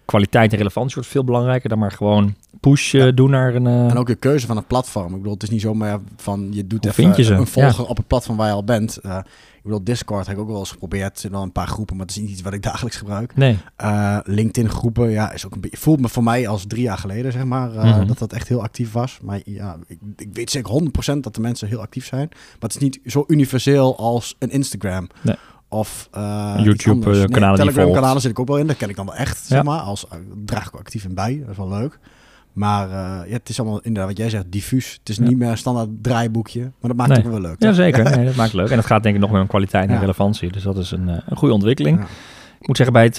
kwaliteit 0.04 0.50
en 0.52 0.58
relevantie 0.58 0.94
wordt 0.94 1.10
veel 1.10 1.24
belangrijker 1.24 1.68
dan 1.68 1.78
maar 1.78 1.92
gewoon 1.92 2.34
push 2.60 2.94
eh, 2.94 3.04
Ja. 3.04 3.10
doen 3.10 3.30
naar 3.30 3.54
een... 3.54 3.66
eh, 3.66 3.90
En 3.90 3.96
ook 3.98 4.06
de 4.06 4.14
keuze 4.14 4.46
van 4.46 4.56
het 4.56 4.66
platform. 4.66 5.10
Ik 5.10 5.16
bedoel, 5.16 5.32
het 5.32 5.42
is 5.42 5.50
niet 5.50 5.60
zomaar 5.60 5.98
van 6.16 6.48
je 6.50 6.66
doet 6.66 6.84
Hoe 6.84 6.90
even 6.90 7.04
vind 7.04 7.16
je 7.16 7.22
ze? 7.22 7.34
een 7.34 7.46
volger 7.46 7.86
op 7.86 7.96
het 7.96 8.06
platform 8.06 8.36
waar 8.36 8.46
je 8.48 8.52
al 8.54 8.64
bent. 8.64 8.96
Eh, 8.96 9.18
ik 9.56 9.62
bedoel, 9.68 9.84
Discord 9.84 10.26
heb 10.26 10.36
ik 10.36 10.42
ook 10.42 10.48
wel 10.48 10.58
eens 10.58 10.70
geprobeerd. 10.70 11.22
Er 11.22 11.30
wel 11.30 11.42
een 11.42 11.52
paar 11.52 11.66
groepen, 11.66 11.96
maar 11.96 12.06
het 12.06 12.16
is 12.16 12.22
niet 12.22 12.30
iets 12.30 12.42
wat 12.42 12.52
ik 12.52 12.62
dagelijks 12.72 12.96
gebruik. 12.96 13.36
nee, 13.36 13.58
LinkedIn 14.24 14.70
groepen, 14.70 15.10
ja, 15.10 15.32
is 15.32 15.46
ook 15.46 15.54
een 15.54 15.60
beetje, 15.60 15.76
voelt 15.76 16.00
me 16.00 16.08
voor 16.08 16.22
mij 16.22 16.48
als 16.48 16.64
drie 16.66 16.82
jaar 16.82 16.98
geleden, 16.98 17.32
zeg 17.32 17.44
maar, 17.44 17.70
Mhm. 17.70 18.06
dat 18.06 18.18
dat 18.18 18.32
echt 18.32 18.48
heel 18.48 18.62
actief 18.62 18.92
was. 18.92 19.18
Maar 19.22 19.40
ja, 19.44 19.76
ik, 19.86 19.98
ik 20.16 20.28
weet 20.32 20.50
zeker 20.50 20.72
100% 20.72 21.22
dat 21.22 21.34
de 21.34 21.40
mensen 21.40 21.68
heel 21.68 21.80
actief 21.80 22.06
zijn. 22.06 22.28
Maar 22.30 22.58
het 22.60 22.74
is 22.74 22.78
niet 22.80 23.00
zo 23.06 23.24
universeel 23.26 23.98
als 23.98 24.36
een 24.38 24.50
Instagram. 24.50 25.08
Nee. 25.22 25.36
Of 25.72 26.08
eh, 26.12 26.52
YouTube, 26.56 26.74
iets 26.74 26.86
anders. 26.88 27.18
eh, 27.18 27.24
kanalen 27.24 27.36
die 27.38 27.46
je 27.48 27.56
Telegram 27.56 27.82
volgt. 27.84 27.98
kanalen 27.98 28.20
zit 28.22 28.30
ik 28.30 28.38
ook 28.38 28.48
wel 28.48 28.56
in. 28.58 28.66
Daar 28.66 28.76
ken 28.76 28.88
ik 28.88 28.96
dan 28.96 29.06
wel 29.06 29.14
echt, 29.14 29.38
zeg 29.46 29.58
Ja. 29.58 29.64
maar. 29.64 29.78
Als, 29.80 30.08
eh, 30.08 30.18
draag 30.44 30.66
ik 30.66 30.74
actief 30.74 31.04
in 31.04 31.14
bij. 31.14 31.38
Dat 31.40 31.50
is 31.50 31.56
wel 31.56 31.68
leuk. 31.68 31.98
Maar 32.52 32.88
ja, 33.28 33.32
het 33.32 33.48
is 33.48 33.60
allemaal 33.60 33.80
inderdaad 33.82 34.08
wat 34.08 34.18
jij 34.18 34.30
zegt, 34.30 34.44
diffuus. 34.52 34.92
Het 35.00 35.08
is 35.08 35.16
Ja. 35.16 35.22
niet 35.22 35.38
meer 35.38 35.48
een 35.50 35.58
standaard 35.58 35.88
draaiboekje. 36.02 36.60
Maar 36.60 36.72
dat 36.90 36.96
maakt 36.96 37.08
Nee. 37.08 37.18
het 37.18 37.26
ook 37.26 37.32
wel 37.32 37.40
leuk. 37.40 37.56
ja 37.62 37.72
zeker. 37.72 38.04
Nee, 38.16 38.24
dat 38.24 38.34
maakt 38.34 38.52
leuk. 38.52 38.70
En 38.70 38.76
het 38.76 38.86
gaat 38.86 39.02
denk 39.02 39.14
ik 39.14 39.20
nog 39.20 39.30
meer 39.30 39.40
om 39.40 39.46
kwaliteit 39.46 39.88
en 39.90 39.98
relevantie. 40.00 40.52
Dus 40.52 40.62
dat 40.62 40.76
is 40.76 40.90
een, 40.90 41.08
een 41.08 41.36
goede 41.36 41.54
ontwikkeling. 41.54 42.00
Ik 42.60 42.66
moet 42.68 42.76
zeggen, 42.76 42.94
bij 42.94 43.04
het 43.04 43.16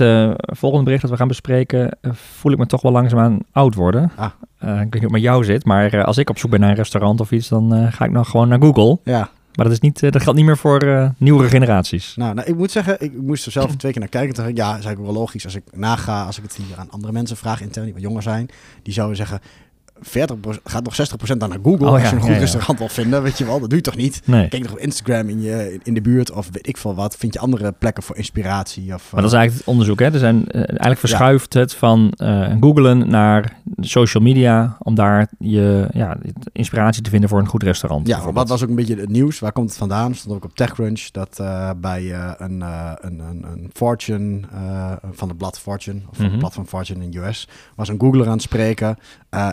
volgende 0.57 0.83
bericht 0.85 1.01
dat 1.01 1.11
we 1.11 1.17
gaan 1.17 1.27
bespreken, 1.27 1.97
voel 2.11 2.51
ik 2.51 2.57
me 2.57 2.65
toch 2.65 2.81
wel 2.81 2.91
langzaamaan 2.91 3.39
oud 3.51 3.75
worden. 3.75 4.11
Ah. 4.15 4.25
Ik 4.25 4.67
weet 4.69 4.83
niet 4.83 4.93
hoe 4.93 5.01
het 5.01 5.11
met 5.11 5.21
jou 5.21 5.43
zit, 5.43 5.65
maar 5.65 6.03
als 6.03 6.17
ik 6.17 6.29
op 6.29 6.37
zoek 6.37 6.51
ben 6.51 6.59
naar 6.59 6.69
een 6.69 6.75
restaurant 6.75 7.19
of 7.19 7.31
iets, 7.31 7.47
dan 7.47 7.91
ga 7.91 8.05
ik 8.05 8.11
nog 8.11 8.29
gewoon 8.29 8.47
naar 8.47 8.59
Google. 8.61 8.99
ja. 9.03 9.29
Maar 9.55 9.65
dat, 9.65 9.73
is 9.73 9.79
niet, 9.79 10.03
eh, 10.03 10.11
dat 10.11 10.21
geldt 10.21 10.37
niet 10.37 10.47
meer 10.47 10.57
voor 10.57 10.81
eh, 10.81 11.09
nieuwere 11.17 11.49
generaties. 11.49 12.15
Nou, 12.15 12.33
nou, 12.33 12.47
ik 12.47 12.55
moet 12.55 12.71
zeggen, 12.71 13.01
ik 13.01 13.21
moest 13.21 13.45
er 13.45 13.51
zelf 13.51 13.75
twee 13.75 13.91
keer 13.91 14.01
naar 14.01 14.09
kijken. 14.09 14.55
Ja, 14.55 14.67
is 14.67 14.71
eigenlijk 14.73 15.01
wel 15.01 15.13
logisch. 15.13 15.45
Als 15.45 15.55
ik 15.55 15.63
naga, 15.71 16.23
als 16.23 16.37
ik 16.37 16.43
het 16.43 16.55
hier 16.55 16.77
aan 16.77 16.91
andere 16.91 17.13
mensen 17.13 17.37
vraag, 17.37 17.61
intern 17.61 17.85
die 17.85 17.93
wat 17.93 18.03
jonger 18.03 18.21
zijn, 18.21 18.49
die 18.83 18.93
zouden 18.93 19.17
zeggen, 19.17 19.39
40 20.01 20.37
gaat 20.63 20.83
nog 20.83 20.95
60% 21.33 21.37
dan 21.37 21.49
naar 21.49 21.59
Google. 21.63 21.85
Oh 21.87 21.91
als 21.93 22.01
ja, 22.01 22.09
je 22.09 22.15
een 22.15 22.21
goed 22.21 22.31
ja, 22.31 22.37
restaurant 22.37 22.79
wil 22.79 22.89
vinden, 22.89 23.23
weet 23.23 23.37
je 23.37 23.45
wel. 23.45 23.59
Dat 23.59 23.69
doe 23.69 23.77
je 23.77 23.83
toch 23.83 23.95
niet? 23.95 24.21
Nee. 24.25 24.47
Kijk 24.47 24.63
nog 24.63 24.71
op 24.71 24.77
Instagram 24.77 25.29
in, 25.29 25.41
je, 25.41 25.79
in 25.83 25.93
de 25.93 26.01
buurt 26.01 26.31
of 26.31 26.49
weet 26.51 26.67
ik 26.67 26.77
veel 26.77 26.95
wat. 26.95 27.15
Vind 27.15 27.33
je 27.33 27.39
andere 27.39 27.71
plekken 27.71 28.03
voor 28.03 28.15
inspiratie? 28.17 28.93
Of, 28.93 29.11
Maar 29.11 29.21
dat 29.21 29.29
is 29.29 29.35
eh, 29.35 29.39
eigenlijk 29.39 29.57
het 29.57 29.67
onderzoek. 29.67 29.99
Hè? 29.99 30.05
Er 30.05 30.19
zijn, 30.19 30.47
eh, 30.47 30.59
eigenlijk 30.59 30.99
verschuift 30.99 31.53
het 31.53 31.73
van 31.73 32.11
eh 32.17 32.51
googlen 32.59 33.09
naar 33.09 33.57
social 33.79 34.23
media 34.23 34.77
om 34.79 34.95
daar 34.95 35.27
je 35.39 35.87
ja, 35.93 36.17
inspiratie 36.51 37.01
te 37.03 37.09
vinden 37.09 37.29
voor 37.29 37.39
een 37.39 37.47
goed 37.47 37.63
restaurant. 37.63 38.07
Ja, 38.07 38.31
wat 38.31 38.49
was 38.49 38.63
ook 38.63 38.69
een 38.69 38.75
beetje 38.75 38.95
het 38.95 39.09
nieuws? 39.09 39.39
Waar 39.39 39.51
komt 39.51 39.69
het 39.69 39.77
vandaan? 39.77 40.15
Stond 40.15 40.35
ook 40.35 40.43
op 40.43 40.55
TechCrunch 40.55 41.01
dat 41.11 41.41
bij 41.77 42.13
een, 42.37 42.61
een, 42.61 43.19
een, 43.19 43.45
een 43.51 43.69
Fortune 43.73 44.39
van 45.11 45.27
het 45.27 45.37
blad 45.37 45.59
Fortune, 45.59 45.99
of 46.09 46.15
van 46.15 46.21
Mhm. 46.23 46.31
het 46.31 46.39
blad 46.39 46.53
van 46.53 46.67
Fortune 46.67 47.03
in 47.03 47.11
de 47.11 47.19
US, 47.19 47.47
was 47.75 47.87
een 47.89 47.99
Googler 47.99 48.25
aan 48.25 48.31
het 48.31 48.41
spreken. 48.41 48.97
Eh, 49.29 49.49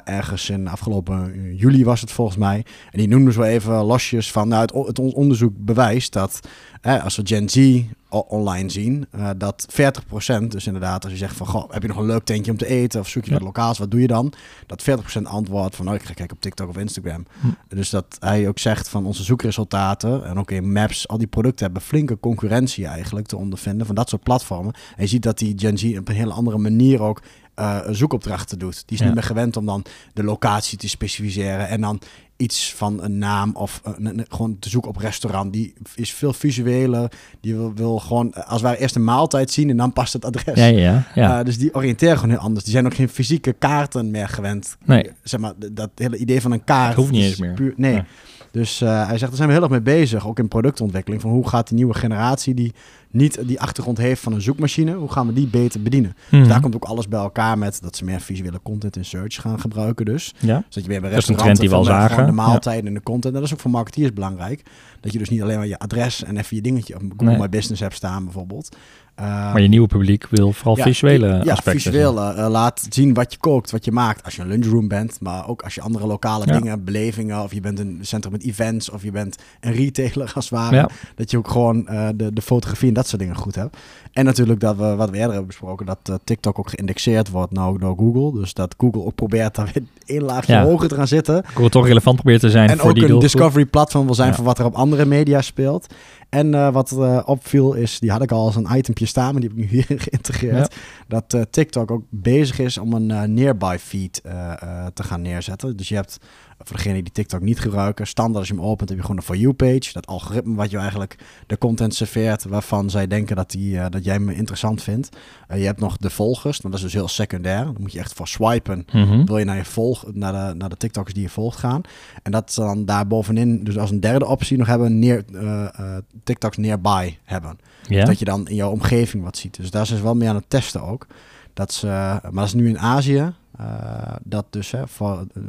in 0.49 0.68
afgelopen 0.68 1.54
juli 1.56 1.85
was 1.85 2.00
het 2.00 2.12
volgens 2.12 2.37
mij. 2.37 2.64
En 2.90 2.99
die 2.99 3.09
noemden 3.09 3.32
zo 3.32 3.42
even 3.42 3.85
losjes 3.85 4.32
van, 4.32 4.49
nou, 4.49 4.87
het, 4.87 4.99
onderzoek 4.99 5.52
bewijst 5.56 6.12
dat 6.12 6.40
eh, 6.80 7.04
als 7.04 7.16
we 7.16 7.26
Gen 7.26 7.49
Z 7.49 7.82
online 8.11 8.70
zien, 8.70 9.06
eh, 9.11 9.30
dat 9.37 9.66
40%, 9.68 10.50
dus 10.50 10.66
inderdaad, 10.66 11.02
als 11.02 11.12
je 11.12 11.18
zegt 11.18 11.37
van, 11.37 11.47
goh, 11.47 11.70
heb 11.70 11.82
je 11.82 11.88
nog 11.88 11.97
een 11.97 12.06
leuk 12.06 12.25
tentje 12.25 12.50
om 12.50 12.56
te 12.56 12.66
eten 12.66 13.00
of 13.00 13.09
zoek 13.09 13.25
je 13.25 13.30
Ja. 13.30 13.37
wat 13.37 13.47
lokaals, 13.47 13.78
wat 13.78 13.90
doe 13.90 14.00
je 14.00 14.06
dan? 14.06 14.32
Dat 14.66 14.82
40% 14.82 15.26
antwoordt 15.26 15.76
van, 15.76 15.85
nou, 15.85 15.97
ik 15.97 16.04
ga 16.04 16.12
kijken 16.12 16.37
op 16.37 16.42
TikTok 16.42 16.68
of 16.68 16.76
Instagram. 16.76 17.26
Hm. 17.40 17.47
Dus 17.68 17.90
dat 17.90 18.16
hij 18.18 18.49
ook 18.49 18.59
zegt 18.59 18.88
van 18.88 19.06
onze 19.06 19.23
zoekresultaten 19.23 20.25
en 20.25 20.38
ook 20.38 20.50
in 20.50 20.73
Maps, 20.73 21.09
al 21.09 21.18
die 21.18 21.26
producten 21.26 21.64
hebben 21.64 21.82
flinke 21.82 22.20
concurrentie 22.20 22.87
eigenlijk 22.87 23.26
te 23.26 23.37
ondervinden 23.37 23.87
van 23.87 23.94
dat 23.94 24.09
soort 24.09 24.23
platformen. 24.23 24.73
En 24.73 25.02
je 25.02 25.09
ziet 25.09 25.23
dat 25.23 25.38
die 25.38 25.59
Gen 25.59 25.78
Z 25.78 25.97
op 25.99 26.09
een 26.09 26.14
hele 26.14 26.32
andere 26.32 26.59
manier 26.59 27.02
ook 27.02 27.23
eh, 27.61 27.79
zoekopdrachten 27.90 28.59
doet. 28.59 28.75
Die 28.75 28.83
is 28.97 28.99
Ja. 28.99 29.05
niet 29.05 29.14
meer 29.14 29.23
gewend 29.25 29.57
om 29.57 29.67
dan 29.67 29.85
de 30.12 30.25
locatie 30.25 30.79
te 30.79 30.88
specificeren 30.88 31.69
en 31.69 31.81
dan 31.81 32.00
iets 32.37 32.75
van 32.75 33.02
een 33.02 33.19
naam 33.19 33.50
of 33.55 33.81
een, 33.85 34.07
een- 34.07 34.26
gewoon 34.29 34.59
te 34.59 34.69
zoeken 34.69 34.90
op 34.90 34.97
restaurant. 34.97 35.52
Die 35.52 35.73
is 35.95 36.12
veel 36.12 36.33
visueler. 36.33 37.11
Die 37.40 37.55
wil, 37.55 37.73
wil 37.75 37.99
gewoon 37.99 38.33
eh, 38.33 38.49
als 38.49 38.62
wij 38.62 38.79
eerst 38.79 38.95
een 38.97 39.05
maaltijd 39.05 39.50
zien 39.50 39.71
en 39.71 39.76
dan 39.76 39.93
past 39.93 40.12
het 40.12 40.25
adres. 40.25 40.57
Ja, 40.59 40.64
ja, 40.67 41.07
ja. 41.14 41.38
Eh, 41.38 41.45
dus 41.45 41.59
die 41.59 41.75
oriënteren 41.75 42.14
gewoon 42.19 42.31
heel 42.31 42.40
anders. 42.45 42.64
Die 42.64 42.73
zijn 42.73 42.87
ook 42.87 42.95
geen 42.95 43.09
fysieke 43.09 43.52
kaarten 43.52 44.11
meer 44.11 44.29
gewend. 44.29 44.76
Nee. 44.85 45.11
Zeg 45.23 45.40
maar, 45.40 45.52
dat 45.73 45.90
hele 45.95 46.17
idee 46.17 46.40
van 46.40 46.52
een 46.52 46.64
kaart. 46.64 46.88
Het 46.88 46.97
hoeft 46.97 47.11
niet 47.11 47.23
eens 47.25 47.38
meer. 47.38 47.55
Puur, 47.55 47.73
nee. 47.76 47.95
Ja. 47.95 48.05
Dus 48.50 48.80
eh, 48.80 48.88
hij 49.07 49.19
zegt, 49.19 49.21
daar 49.21 49.35
zijn 49.37 49.49
we 49.49 49.54
heel 49.54 49.62
erg 49.62 49.71
mee 49.71 49.80
bezig, 49.80 50.26
ook 50.26 50.38
in 50.38 50.49
productontwikkeling. 50.49 51.23
Van 51.23 51.30
hoe 51.30 51.49
gaat 51.49 51.66
die 51.69 51.76
nieuwe 51.76 51.95
generatie 51.95 52.54
die 52.54 52.73
niet 53.11 53.47
die 53.47 53.61
achtergrond 53.61 53.99
heeft 53.99 54.23
van 54.23 54.33
een 54.33 54.40
zoekmachine, 54.42 54.95
hoe 54.95 55.12
gaan 55.12 55.26
we 55.26 55.33
die 55.33 55.47
beter 55.49 55.83
bedienen? 55.83 56.16
Mhm. 56.30 56.38
Dus 56.38 56.49
daar 56.49 56.61
komt 56.61 56.75
ook 56.75 56.85
alles 56.85 57.09
bij 57.09 57.21
elkaar 57.21 57.59
met 57.59 57.78
dat 57.83 57.97
ze 57.97 58.04
meer 58.04 58.21
visuele 58.21 58.61
content 58.62 58.97
in 58.97 59.04
search 59.04 59.40
gaan 59.40 59.61
gebruiken 59.61 60.04
dus. 60.04 60.35
ja. 60.38 60.64
Zodat 60.69 60.83
je 60.85 60.88
weer 60.88 61.00
bij 61.00 61.11
Dat 61.11 61.19
is 61.19 61.28
een 61.28 61.35
restauranten 61.35 61.45
trend 61.45 61.59
die 61.61 61.69
we 61.69 61.75
al 61.75 61.85
van, 61.85 61.95
eh, 61.95 62.00
zagen. 62.00 62.26
de 62.26 62.33
maaltijden 62.33 62.87
en 62.87 62.95
de 62.95 63.02
content. 63.02 63.35
En 63.35 63.40
dat 63.40 63.49
is 63.49 63.52
ook 63.52 63.61
voor 63.61 63.71
marketeers 63.71 64.12
belangrijk. 64.12 64.62
Dat 65.00 65.12
je 65.12 65.19
dus 65.19 65.28
niet 65.28 65.42
alleen 65.42 65.57
maar 65.57 65.66
je 65.66 65.78
adres 65.78 66.25
en 66.25 66.37
even 66.37 66.57
je 66.57 66.62
dingetje 66.62 66.95
op 66.95 67.00
Google 67.00 67.26
Nee. 67.26 67.38
My 67.38 67.49
Business 67.49 67.80
hebt 67.80 67.95
staan 67.95 68.25
bijvoorbeeld. 68.25 68.76
Uh, 69.21 69.27
maar 69.27 69.61
je 69.61 69.69
nieuwe 69.69 69.87
publiek 69.87 70.27
wil 70.31 70.53
vooral 70.53 70.77
ja, 70.77 70.83
visuele 70.83 71.27
ja, 71.27 71.39
aspecten. 71.53 71.73
visueel. 71.73 72.15
Uh, 72.17 72.47
laat 72.49 72.87
zien 72.89 73.15
wat 73.15 73.33
je 73.33 73.39
kookt, 73.39 73.71
wat 73.71 73.85
je 73.85 73.93
maakt. 73.93 74.25
Als 74.25 74.37
je 74.37 74.43
een 74.43 74.49
lunchroom 74.49 74.89
bent, 74.89 75.17
maar 75.21 75.49
ook 75.49 75.62
als 75.62 75.75
je 75.75 75.81
andere 75.81 76.07
lokale 76.07 76.47
Ja. 76.47 76.59
dingen, 76.59 76.85
belevingen, 76.85 77.43
of 77.43 77.53
je 77.55 77.61
bent 77.61 77.79
een 77.79 77.99
centrum 78.00 78.33
met 78.33 78.43
events, 78.45 78.91
of 78.91 79.03
je 79.03 79.11
bent 79.11 79.37
een 79.61 79.73
retailer 79.73 80.33
als 80.35 80.50
het 80.50 80.59
ware. 80.59 80.77
Ja. 80.77 80.89
Dat 81.15 81.31
je 81.31 81.37
ook 81.39 81.49
gewoon 81.50 81.87
uh, 81.91 82.09
de, 82.15 82.33
de 82.33 82.43
fotografie 82.43 82.89
en 82.89 82.95
dat 82.95 83.09
soort 83.09 83.21
dingen 83.21 83.37
goed 83.37 83.55
hebt. 83.55 83.77
En 84.12 84.25
natuurlijk 84.25 84.61
dat 84.61 84.77
we, 84.77 84.95
wat 84.95 85.09
we 85.11 85.15
eerder 85.15 85.31
hebben 85.31 85.47
besproken, 85.49 85.87
dat 85.87 85.99
uh, 86.11 86.15
TikTok 86.25 86.59
ook 86.59 86.71
geïndexeerd 86.71 87.29
wordt 87.31 87.53
nou 87.53 87.79
door 87.79 87.97
Google. 87.97 88.41
Dus 88.41 88.55
dat 88.55 88.75
Google 88.79 89.05
ook 89.05 89.15
probeert 89.15 89.55
daar 89.55 89.71
weer 89.75 89.83
één 90.17 90.23
laagje 90.23 90.53
Ja. 90.53 90.65
hoger 90.65 90.89
te 90.89 90.95
gaan 90.95 91.09
zitten. 91.09 91.45
Google 91.47 91.69
toch 91.71 91.87
relevant 91.87 92.17
probeert 92.17 92.41
te 92.41 92.50
zijn 92.50 92.69
En 92.69 92.79
voor 92.79 92.89
ook 92.89 92.95
die 92.95 93.03
een 93.05 93.11
doelgroep. 93.11 93.33
discovery 93.33 93.67
platform 93.67 94.05
wil 94.07 94.15
zijn 94.15 94.29
Ja. 94.29 94.35
voor 94.35 94.45
wat 94.45 94.59
er 94.59 94.65
op 94.65 94.75
andere 94.75 95.05
media 95.05 95.41
speelt. 95.41 95.95
En 96.29 96.73
wat 96.73 96.97
opviel 97.25 97.73
is, 97.75 97.99
die 97.99 98.11
had 98.11 98.23
ik 98.23 98.33
al 98.33 98.45
als 98.47 98.57
een 98.57 98.69
itempje 98.77 99.07
staan, 99.11 99.33
maar 99.33 99.40
die 99.40 99.50
heb 99.50 99.59
ik 99.59 99.64
nu 99.64 99.71
hier 99.71 100.00
geïntegreerd. 100.09 100.75
Ja. 100.75 100.81
Dat 101.09 101.35
uh, 101.35 101.43
TikTok 101.50 101.90
ook 101.90 102.05
bezig 102.11 102.59
is 102.59 102.79
om 102.79 102.93
een 102.93 103.11
uh, 103.11 103.23
nearby 103.23 103.76
feed 103.81 104.21
uh, 104.26 104.87
te 104.87 105.02
gaan 105.02 105.23
neerzetten. 105.23 105.76
Dus 105.76 105.88
je 105.88 105.95
hebt, 105.95 106.19
voor 106.62 106.76
degenen 106.76 107.05
die 107.05 107.12
TikTok 107.12 107.40
niet 107.40 107.61
gebruiken, 107.61 108.07
standaard 108.07 108.38
als 108.38 108.49
je 108.49 108.55
hem 108.55 108.62
opent 108.62 108.88
heb 108.88 108.99
je 108.99 109.05
gewoon 109.05 109.17
een 109.17 109.26
For 109.26 109.37
You 109.37 109.52
page. 109.52 109.93
Dat 109.93 110.07
algoritme 110.07 110.55
wat 110.55 110.71
je 110.71 110.76
eigenlijk 110.76 111.17
de 111.47 111.59
content 111.59 111.95
serveert 111.95 112.45
waarvan 112.45 112.90
zij 112.90 113.07
denken 113.07 113.37
dat, 113.37 113.50
die, 113.50 113.75
uh, 113.75 113.87
dat 113.90 114.05
jij 114.05 114.19
me 114.19 114.35
interessant 114.35 114.83
vindt. 114.83 115.17
Uh, 115.50 115.59
je 115.59 115.64
hebt 115.64 115.81
nog 115.81 115.97
de 115.97 116.11
volgers, 116.11 116.61
nou, 116.61 116.71
dat 116.71 116.79
is 116.79 116.85
dus 116.85 116.95
heel 116.95 117.09
secundair. 117.09 117.64
Dan 117.64 117.76
moet 117.81 117.93
je 117.93 117.99
echt 117.99 118.12
voor 118.12 118.29
swipen. 118.29 118.87
Mhm. 118.93 119.25
Wil 119.25 119.38
je 119.38 119.45
naar, 119.45 119.57
je 119.57 119.64
volg, 119.64 120.05
naar, 120.12 120.33
de, 120.33 120.55
naar 120.55 120.69
de 120.69 120.76
TikToks 120.76 121.12
die 121.12 121.23
je 121.23 121.29
volgt 121.29 121.59
gaan. 121.59 121.81
En 122.23 122.33
dat 122.33 122.52
ze 122.52 122.61
dan 122.61 122.85
daar 122.85 123.07
bovenin, 123.07 123.64
dus 123.64 123.79
als 123.79 123.90
een 123.90 124.00
derde 124.00 124.26
optie 124.26 124.59
nog 124.59 124.67
hebben, 124.67 124.99
neer, 124.99 125.25
uh, 125.33 125.97
TikToks 126.25 126.57
nearby 126.57 127.17
hebben. 127.25 127.59
Dat 127.88 128.19
je 128.19 128.25
dan 128.25 128.49
in 128.49 128.55
jouw 128.55 128.71
omgeving 128.71 129.25
wat 129.25 129.37
ziet. 129.37 129.57
Dus 129.57 129.71
daar 129.71 129.87
zijn 129.87 129.99
ze 129.99 130.05
wel 130.05 130.14
mee 130.14 130.29
aan 130.29 130.35
het 130.35 130.50
testen 130.50 130.83
ook. 130.83 131.07
Dat 131.52 131.73
ze, 131.73 131.87
maar 131.87 132.33
dat 132.33 132.45
is 132.45 132.54
nu 132.54 132.69
in 132.69 132.78
Azië. 132.78 133.33
Uh, 133.61 134.14
dat 134.25 134.47
dus 134.50 134.71
hè, 134.71 134.88
voor 134.88 135.26
uh, 135.35 135.45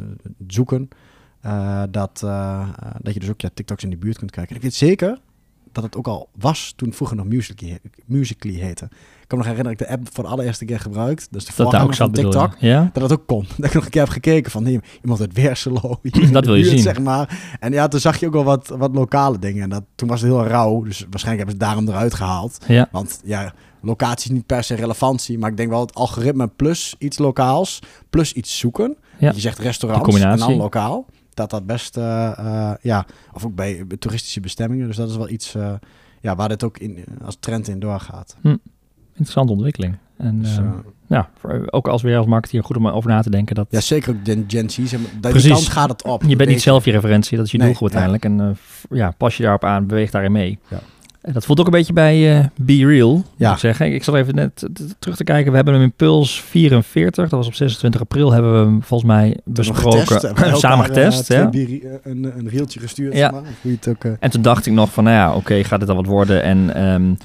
zoeken. 0.48 0.90
Uh, 1.46 1.84
dat, 1.90 2.20
dat 3.02 3.14
je 3.14 3.20
dus 3.20 3.30
ook 3.30 3.42
ja, 3.42 3.50
TikToks 3.54 3.84
in 3.84 3.90
de 3.90 3.98
buurt 3.98 4.18
kunt 4.18 4.32
kijken. 4.32 4.50
En 4.50 4.56
ik 4.56 4.62
weet 4.62 4.74
zeker 4.74 5.20
dat 5.72 5.84
het 5.84 5.96
ook 5.96 6.08
al 6.08 6.30
was 6.38 6.74
toen 6.76 6.94
vroeger 6.94 7.18
nog 7.18 7.26
Musical.ly, 7.26 7.80
Musical.ly 8.06 8.60
heette. 8.60 8.86
Ik 9.22 9.28
kan 9.28 9.38
me 9.40 9.46
nog 9.46 9.46
herinneren 9.46 9.78
dat 9.78 9.82
ik 9.82 9.88
de 9.88 9.94
app 9.94 10.16
voor 10.16 10.24
de 10.24 10.30
allereerste 10.30 10.66
keer 10.66 10.80
gebruikt. 10.80 11.28
Dus 11.32 11.46
de 11.46 11.52
dat 11.56 11.66
ook 11.66 11.82
van 11.82 11.94
zat, 11.94 12.14
TikTok. 12.14 12.56
Ja? 12.60 12.90
Dat 12.94 13.04
het 13.04 13.12
ook 13.12 13.28
kon. 13.28 13.46
Dat 13.58 13.66
ik 13.66 13.74
nog 13.74 13.84
een 13.86 13.90
keer 13.90 14.02
heb 14.02 14.10
gekeken 14.10 14.52
van 14.52 14.64
hey, 14.64 14.82
iemand 15.02 15.20
uit 15.20 15.34
Weerselo. 15.34 16.00
Dat 16.32 16.46
wil 16.46 16.56
je 16.56 16.66
zien. 16.66 16.80
Zeg 16.80 17.00
maar. 17.00 17.58
En 17.60 17.72
ja, 17.72 17.88
toen 17.88 18.00
zag 18.00 18.18
je 18.18 18.26
ook 18.26 18.34
wel 18.34 18.44
wat, 18.44 18.68
wat 18.68 18.96
lokale 18.96 19.40
dingen. 19.40 19.64
En 19.64 19.70
dat, 19.70 19.84
toen 19.96 20.08
was 20.08 20.22
het 20.22 20.30
heel 20.30 20.46
rauw. 20.46 20.84
Dus 20.84 21.06
waarschijnlijk 21.10 21.48
hebben 21.48 21.56
ze 21.56 21.72
het 21.72 21.76
daarom 21.76 21.88
eruit 21.88 22.14
gehaald. 22.14 22.58
Ja. 22.68 22.88
Want 22.92 23.22
ja, 23.24 23.54
locatie 23.82 24.30
is 24.32 24.38
niet 24.38 24.46
per 24.46 24.64
se 24.64 24.76
relevantie. 24.76 25.38
Maar 25.38 25.50
ik 25.50 25.58
denk 25.58 25.70
wel 25.70 25.80
het 25.80 25.96
algoritme 25.96 26.48
plus 26.48 26.96
iets 26.98 27.18
lokaals. 27.18 27.80
Plus 28.10 28.34
iets 28.34 28.58
zoeken. 28.58 28.98
Ja. 29.18 29.32
Je 29.34 29.40
zegt 29.40 29.60
restaurants 29.60 30.16
Die 30.16 30.26
en 30.26 30.38
dan 30.38 30.56
lokaal. 30.56 31.06
Dat 31.34 31.50
dat 31.50 31.66
best, 31.66 31.98
uh, 31.98 32.04
uh, 32.40 32.72
ja. 32.82 33.06
Of 33.34 33.46
ook 33.46 33.56
bij 33.56 33.86
toeristische 34.00 34.40
bestemmingen. 34.40 34.88
Dus 34.88 34.96
dat 34.96 35.10
is 35.10 35.18
wel 35.18 35.30
iets 35.30 35.56
uh, 35.56 35.74
ja, 36.20 36.36
waar 36.36 36.50
dit 36.50 36.64
ook 36.64 36.78
in, 36.78 37.04
als 37.26 37.38
trend 37.40 37.68
in 37.68 37.80
doorgaat. 37.80 38.36
Hm. 38.42 38.56
Interessante 39.10 39.52
ontwikkeling. 39.52 39.98
En 40.18 40.40
Dus, 40.40 40.60
ja, 41.08 41.30
voor, 41.40 41.68
ook 41.70 41.88
als 41.88 42.02
weer 42.02 42.18
als 42.18 42.26
marketeer 42.26 42.64
goed 42.64 42.78
om 42.78 42.88
over 42.88 43.10
na 43.10 43.22
te 43.22 43.30
denken. 43.30 43.56
Dat 43.56 43.68
ja, 43.70 43.82
zeker 43.82 44.10
ook 44.10 44.18
Gen, 44.24 44.46
Gen 44.48 44.70
Z. 44.70 44.96
Precies. 45.22 45.52
kant 45.52 45.68
gaat 45.68 45.90
het 45.90 46.04
op. 46.04 46.24
je 46.28 46.36
bent 46.36 46.50
niet 46.50 46.62
zelf 46.62 46.86
je 46.86 46.92
referentie, 46.92 47.38
dat 47.38 47.46
is 47.46 47.52
je 47.52 47.58
Nee, 47.58 47.68
doelgroep 47.68 47.92
ja. 47.92 48.00
uiteindelijk. 48.00 48.42
En 48.42 48.58
ja, 48.98 49.12
pas 49.18 49.38
je 49.38 49.44
daarop 49.44 49.64
aan, 49.64 49.88
beweeg 49.88 50.12
daarin 50.12 50.32
mee. 50.32 50.60
Ja. 50.68 50.80
En 51.22 51.34
dat 51.34 51.46
voelt 51.46 51.60
ook 51.60 51.66
een 51.66 51.72
beetje 51.72 51.94
bij 51.94 52.38
uh, 52.38 52.46
Be 52.62 52.86
Real, 52.86 53.14
moet 53.14 53.26
Ja. 53.38 53.52
ik 53.52 53.58
zeggen. 53.58 53.94
Ik 53.94 54.04
zat 54.04 54.16
even 54.16 54.36
net 54.36 54.68
terug 55.00 55.16
te 55.18 55.24
kijken. 55.24 55.50
We 55.50 55.56
hebben 55.56 55.74
hem 55.74 55.84
in 55.84 55.94
Puls 55.94 56.42
44, 56.42 57.30
dat 57.30 57.40
was 57.40 57.48
op 57.48 57.54
26 57.54 58.02
april, 58.02 58.32
hebben 58.32 58.52
we 58.52 58.58
hem 58.58 58.84
volgens 58.84 59.10
mij 59.10 59.38
besproken. 59.46 60.08
Getest, 60.08 60.60
samen 60.60 60.86
getest. 60.86 61.32
Uh, 61.32 61.38
ja. 61.38 61.50
een, 62.04 62.32
een 62.38 62.50
reeltje 62.50 62.80
gestuurd. 62.80 63.14
Ja. 63.14 63.20
Zeg 63.20 63.32
maar, 63.32 63.42
hoe 63.62 63.72
je 63.72 63.78
het 63.82 63.88
ook, 63.88 64.04
uh... 64.04 64.12
En 64.20 64.30
toen 64.30 64.42
dacht 64.42 64.66
ik 64.66 64.74
nog 64.74 64.92
van, 64.92 65.04
nou 65.04 65.16
ja, 65.16 65.28
oké, 65.30 65.38
okay, 65.38 65.64
gaat 65.64 65.80
dit 65.80 65.90
al 65.90 65.96
wat 65.96 66.06
worden? 66.06 66.44
En 66.44 66.84
um, 66.84 67.18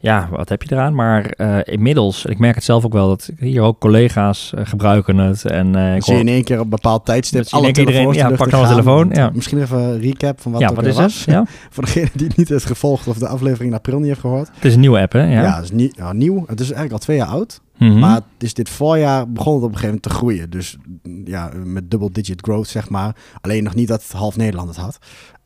ja, 0.00 0.28
wat 0.30 0.48
heb 0.48 0.62
je 0.62 0.72
eraan? 0.72 0.94
Maar 0.94 1.34
uh, 1.36 1.58
inmiddels, 1.64 2.24
ik 2.24 2.38
merk 2.38 2.54
het 2.54 2.64
zelf 2.64 2.84
ook 2.84 2.92
wel, 2.92 3.08
dat 3.08 3.30
hier 3.38 3.62
ook 3.62 3.78
collega's 3.78 4.52
uh, 4.54 4.60
gebruiken 4.64 5.16
het. 5.18 5.44
En 5.44 5.76
uh, 5.76 5.94
ik 5.94 6.02
zie 6.02 6.14
je 6.14 6.20
in 6.20 6.28
één 6.28 6.44
keer 6.44 6.56
op 6.56 6.64
een 6.64 6.70
bepaald 6.70 7.04
tijdstip 7.04 7.46
alle 7.50 7.66
iedereen, 7.66 8.12
ja, 8.12 8.30
pak 8.30 8.50
nou 8.50 8.62
een 8.62 8.68
telefoon. 8.68 9.10
Ja. 9.12 9.30
Misschien 9.34 9.60
even 9.60 9.78
een 9.78 10.00
recap 10.00 10.40
van 10.40 10.52
wat, 10.52 10.60
ja, 10.60 10.74
wat 10.74 10.86
is 10.86 10.96
was. 10.96 11.24
Ja. 11.30 11.44
Voor 11.70 11.84
degene 11.84 12.08
die 12.12 12.26
het 12.26 12.36
niet 12.36 12.48
heeft 12.48 12.64
gevolgd 12.64 13.06
of 13.06 13.18
de 13.18 13.28
aflevering 13.28 13.70
in 13.70 13.76
april 13.76 13.98
niet 13.98 14.08
heeft 14.08 14.20
gehoord. 14.20 14.50
Het 14.54 14.64
is 14.64 14.74
een 14.74 14.80
nieuwe 14.80 15.00
app, 15.00 15.12
hè? 15.12 15.22
Ja, 15.22 15.42
ja 15.42 15.54
het 15.54 15.64
is 15.64 15.70
nie 15.70 15.92
nieuw. 16.12 16.44
Het 16.46 16.60
is 16.60 16.66
eigenlijk 16.66 16.92
al 16.92 16.98
twee 16.98 17.16
jaar 17.16 17.26
oud. 17.26 17.60
Mm 17.80 17.90
-hmm. 17.90 17.98
Maar 17.98 18.14
het 18.14 18.42
is 18.42 18.54
dit 18.54 18.68
voorjaar 18.68 19.32
begon 19.32 19.54
het 19.54 19.62
op 19.62 19.72
een 19.72 19.78
gegeven 19.78 19.86
moment 19.86 20.02
te 20.02 20.10
groeien. 20.10 20.50
Dus 20.50 20.76
ja, 21.24 21.52
met 21.64 21.90
double 21.90 22.10
digit 22.10 22.40
growth, 22.40 22.68
zeg 22.68 22.88
maar. 22.88 23.16
Alleen 23.40 23.64
nog 23.64 23.74
niet 23.74 23.88
dat 23.88 24.10
half 24.10 24.36
Nederland 24.36 24.68
het 24.68 24.76
had. 24.76 24.98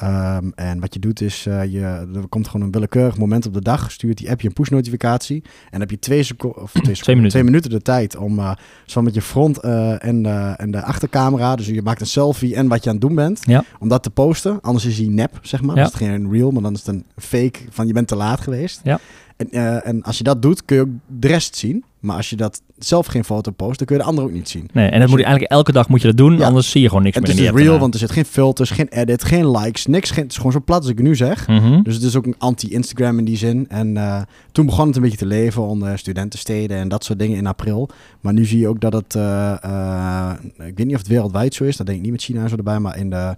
Um, 0.02 0.52
en 0.54 0.80
wat 0.80 0.94
je 0.94 1.00
doet 1.00 1.20
is, 1.20 1.46
uh, 1.46 1.64
je, 1.64 1.80
er 2.14 2.28
komt 2.28 2.48
gewoon 2.48 2.66
een 2.66 2.72
willekeurig 2.72 3.18
moment 3.18 3.46
op 3.46 3.54
de 3.54 3.62
dag. 3.62 3.90
Stuurt 3.90 4.18
die 4.18 4.30
app 4.30 4.40
je 4.40 4.48
een 4.48 4.52
push 4.52 4.68
notificatie. 4.68 5.42
En 5.44 5.70
dan 5.70 5.80
heb 5.80 5.90
je 5.90 5.98
twee, 5.98 6.22
seco 6.22 6.48
of 6.48 6.72
twee, 6.72 6.94
seconden, 6.94 7.02
twee, 7.02 7.16
minuten. 7.16 7.30
twee 7.38 7.44
minuten 7.44 7.70
de 7.70 7.82
tijd 7.82 8.16
om 8.16 8.38
uh, 8.38 8.52
zo 8.86 9.02
met 9.02 9.14
je 9.14 9.22
front 9.22 9.64
uh, 9.64 10.04
en, 10.04 10.22
de, 10.22 10.54
en 10.56 10.70
de 10.70 10.82
achtercamera. 10.82 11.56
Dus 11.56 11.66
je 11.66 11.82
maakt 11.82 12.00
een 12.00 12.06
selfie 12.06 12.54
en 12.54 12.68
wat 12.68 12.82
je 12.82 12.88
aan 12.88 12.96
het 12.96 13.04
doen 13.04 13.14
bent. 13.14 13.40
Ja. 13.42 13.64
Om 13.78 13.88
dat 13.88 14.02
te 14.02 14.10
posten. 14.10 14.60
Anders 14.60 14.84
is 14.84 14.98
hij 14.98 15.06
nep, 15.06 15.38
zeg 15.42 15.62
maar. 15.62 15.76
Ja. 15.76 15.82
Dan 15.82 15.92
is 15.92 15.98
geen 15.98 16.30
real, 16.30 16.50
maar 16.50 16.62
dan 16.62 16.72
is 16.72 16.78
het 16.78 16.88
een 16.88 17.04
fake 17.16 17.58
van 17.70 17.86
je 17.86 17.92
bent 17.92 18.08
te 18.08 18.16
laat 18.16 18.40
geweest. 18.40 18.80
Ja. 18.84 19.00
En, 19.36 19.48
uh, 19.50 19.86
en 19.86 20.02
als 20.02 20.18
je 20.18 20.24
dat 20.24 20.42
doet, 20.42 20.64
kun 20.64 20.76
je 20.76 20.82
ook 20.82 20.88
de 21.06 21.28
rest 21.28 21.56
zien. 21.56 21.84
Maar 22.00 22.16
als 22.16 22.30
je 22.30 22.36
dat 22.36 22.62
zelf 22.78 23.06
geen 23.06 23.24
foto 23.24 23.50
post, 23.50 23.78
dan 23.78 23.86
kun 23.86 23.96
je 23.96 24.02
de 24.02 24.08
andere 24.08 24.26
ook 24.26 24.32
niet 24.32 24.48
zien. 24.48 24.68
Nee, 24.72 24.88
en 24.88 25.00
dat 25.00 25.08
moet 25.08 25.18
je 25.18 25.24
eigenlijk 25.24 25.54
elke 25.54 25.72
dag 25.72 25.88
moet 25.88 26.00
je 26.00 26.06
dat 26.06 26.16
doen, 26.16 26.38
Ja. 26.38 26.46
anders 26.46 26.70
zie 26.70 26.80
je 26.80 26.88
gewoon 26.88 27.02
niks 27.02 27.16
En 27.16 27.22
meer 27.22 27.30
het 27.30 27.40
is 27.40 27.50
dus 27.50 27.60
real, 27.60 27.78
want 27.78 27.94
er 27.94 28.00
zit 28.00 28.10
geen 28.10 28.24
filters, 28.24 28.70
geen 28.70 28.88
edit, 28.88 29.24
geen 29.24 29.50
likes, 29.50 29.86
niks. 29.86 30.10
Geen, 30.10 30.22
het 30.22 30.30
is 30.30 30.36
gewoon 30.36 30.52
zo 30.52 30.60
plat 30.64 30.80
als 30.80 30.88
ik 30.88 31.02
nu 31.02 31.16
zeg. 31.16 31.48
Mhm. 31.48 31.82
Dus 31.82 31.94
het 31.94 32.02
is 32.02 32.16
ook 32.16 32.26
een 32.26 32.34
anti-Instagram 32.38 33.18
in 33.18 33.24
die 33.24 33.36
zin. 33.36 33.68
En 33.68 33.96
uh, 33.96 34.20
toen 34.52 34.66
begon 34.66 34.86
het 34.86 34.96
een 34.96 35.02
beetje 35.02 35.16
te 35.18 35.26
leven 35.26 35.62
onder 35.62 35.98
studentensteden 35.98 36.76
en 36.76 36.88
dat 36.88 37.04
soort 37.04 37.18
dingen 37.18 37.36
in 37.36 37.46
april. 37.46 37.88
Maar 38.20 38.32
nu 38.32 38.44
zie 38.44 38.58
je 38.58 38.68
ook 38.68 38.80
dat 38.80 38.92
het, 38.92 39.14
uh, 39.14 39.54
uh, 39.64 40.30
ik 40.56 40.76
weet 40.76 40.86
niet 40.86 40.94
of 40.94 41.00
het 41.00 41.08
wereldwijd 41.08 41.54
zo 41.54 41.64
is, 41.64 41.76
dat 41.76 41.86
denk 41.86 41.98
ik 41.98 42.04
niet 42.04 42.12
met 42.12 42.22
China 42.22 42.42
en 42.42 42.48
zo 42.48 42.56
erbij, 42.56 42.78
maar 42.78 42.98
in 42.98 43.10
de 43.10 43.34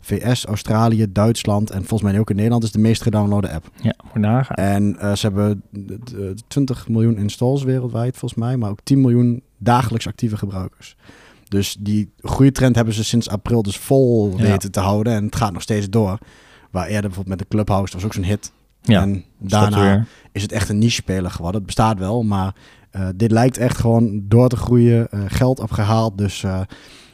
VS, 0.00 0.44
Australië, 0.44 1.06
Duitsland 1.12 1.70
en 1.70 1.84
volgens 1.84 2.10
mij 2.10 2.20
ook 2.20 2.30
in 2.30 2.36
Nederland 2.36 2.64
is 2.64 2.70
de 2.72 2.78
meest 2.78 3.02
gedownloade 3.02 3.50
app. 3.50 3.70
Ja, 3.82 3.94
moet 4.12 4.22
nagaan. 4.22 4.56
En 4.56 4.96
ze 5.00 5.26
hebben 5.26 5.35
20 6.48 6.88
miljoen 6.88 7.18
installs 7.18 7.62
wereldwijd 7.62 8.16
volgens 8.16 8.40
mij, 8.40 8.56
maar 8.56 8.70
ook 8.70 8.80
10 8.82 9.00
miljoen 9.00 9.42
dagelijks 9.58 10.06
actieve 10.06 10.36
gebruikers. 10.36 10.96
Dus 11.48 11.76
die 11.80 12.10
groeitrend 12.18 12.76
hebben 12.76 12.94
ze 12.94 13.04
sinds 13.04 13.28
april 13.28 13.62
dus 13.62 13.76
vol 13.76 14.34
Ja. 14.36 14.42
weten 14.42 14.70
te 14.70 14.80
houden 14.80 15.12
en 15.12 15.24
het 15.24 15.36
gaat 15.36 15.52
nog 15.52 15.62
steeds 15.62 15.90
door. 15.90 16.18
Waar 16.70 16.86
eerder 16.86 17.02
bijvoorbeeld 17.02 17.38
met 17.38 17.38
de 17.38 17.54
Clubhouse, 17.54 17.92
dat 17.92 18.02
was 18.02 18.04
ook 18.04 18.14
zo'n 18.14 18.30
hit. 18.30 18.52
Ja, 18.82 19.02
en 19.02 19.24
daarna 19.38 20.06
is 20.32 20.42
het 20.42 20.52
echt 20.52 20.68
een 20.68 20.78
niche-speler 20.78 21.30
geworden. 21.30 21.56
Het 21.56 21.66
bestaat 21.66 21.98
wel, 21.98 22.22
maar 22.22 22.54
uh, 22.92 23.08
dit 23.14 23.30
lijkt 23.30 23.58
echt 23.58 23.78
gewoon 23.78 24.22
door 24.28 24.48
te 24.48 24.56
groeien, 24.56 25.08
uh, 25.14 25.20
geld 25.26 25.60
opgehaald. 25.60 26.18
Dus 26.18 26.42
uh, 26.42 26.60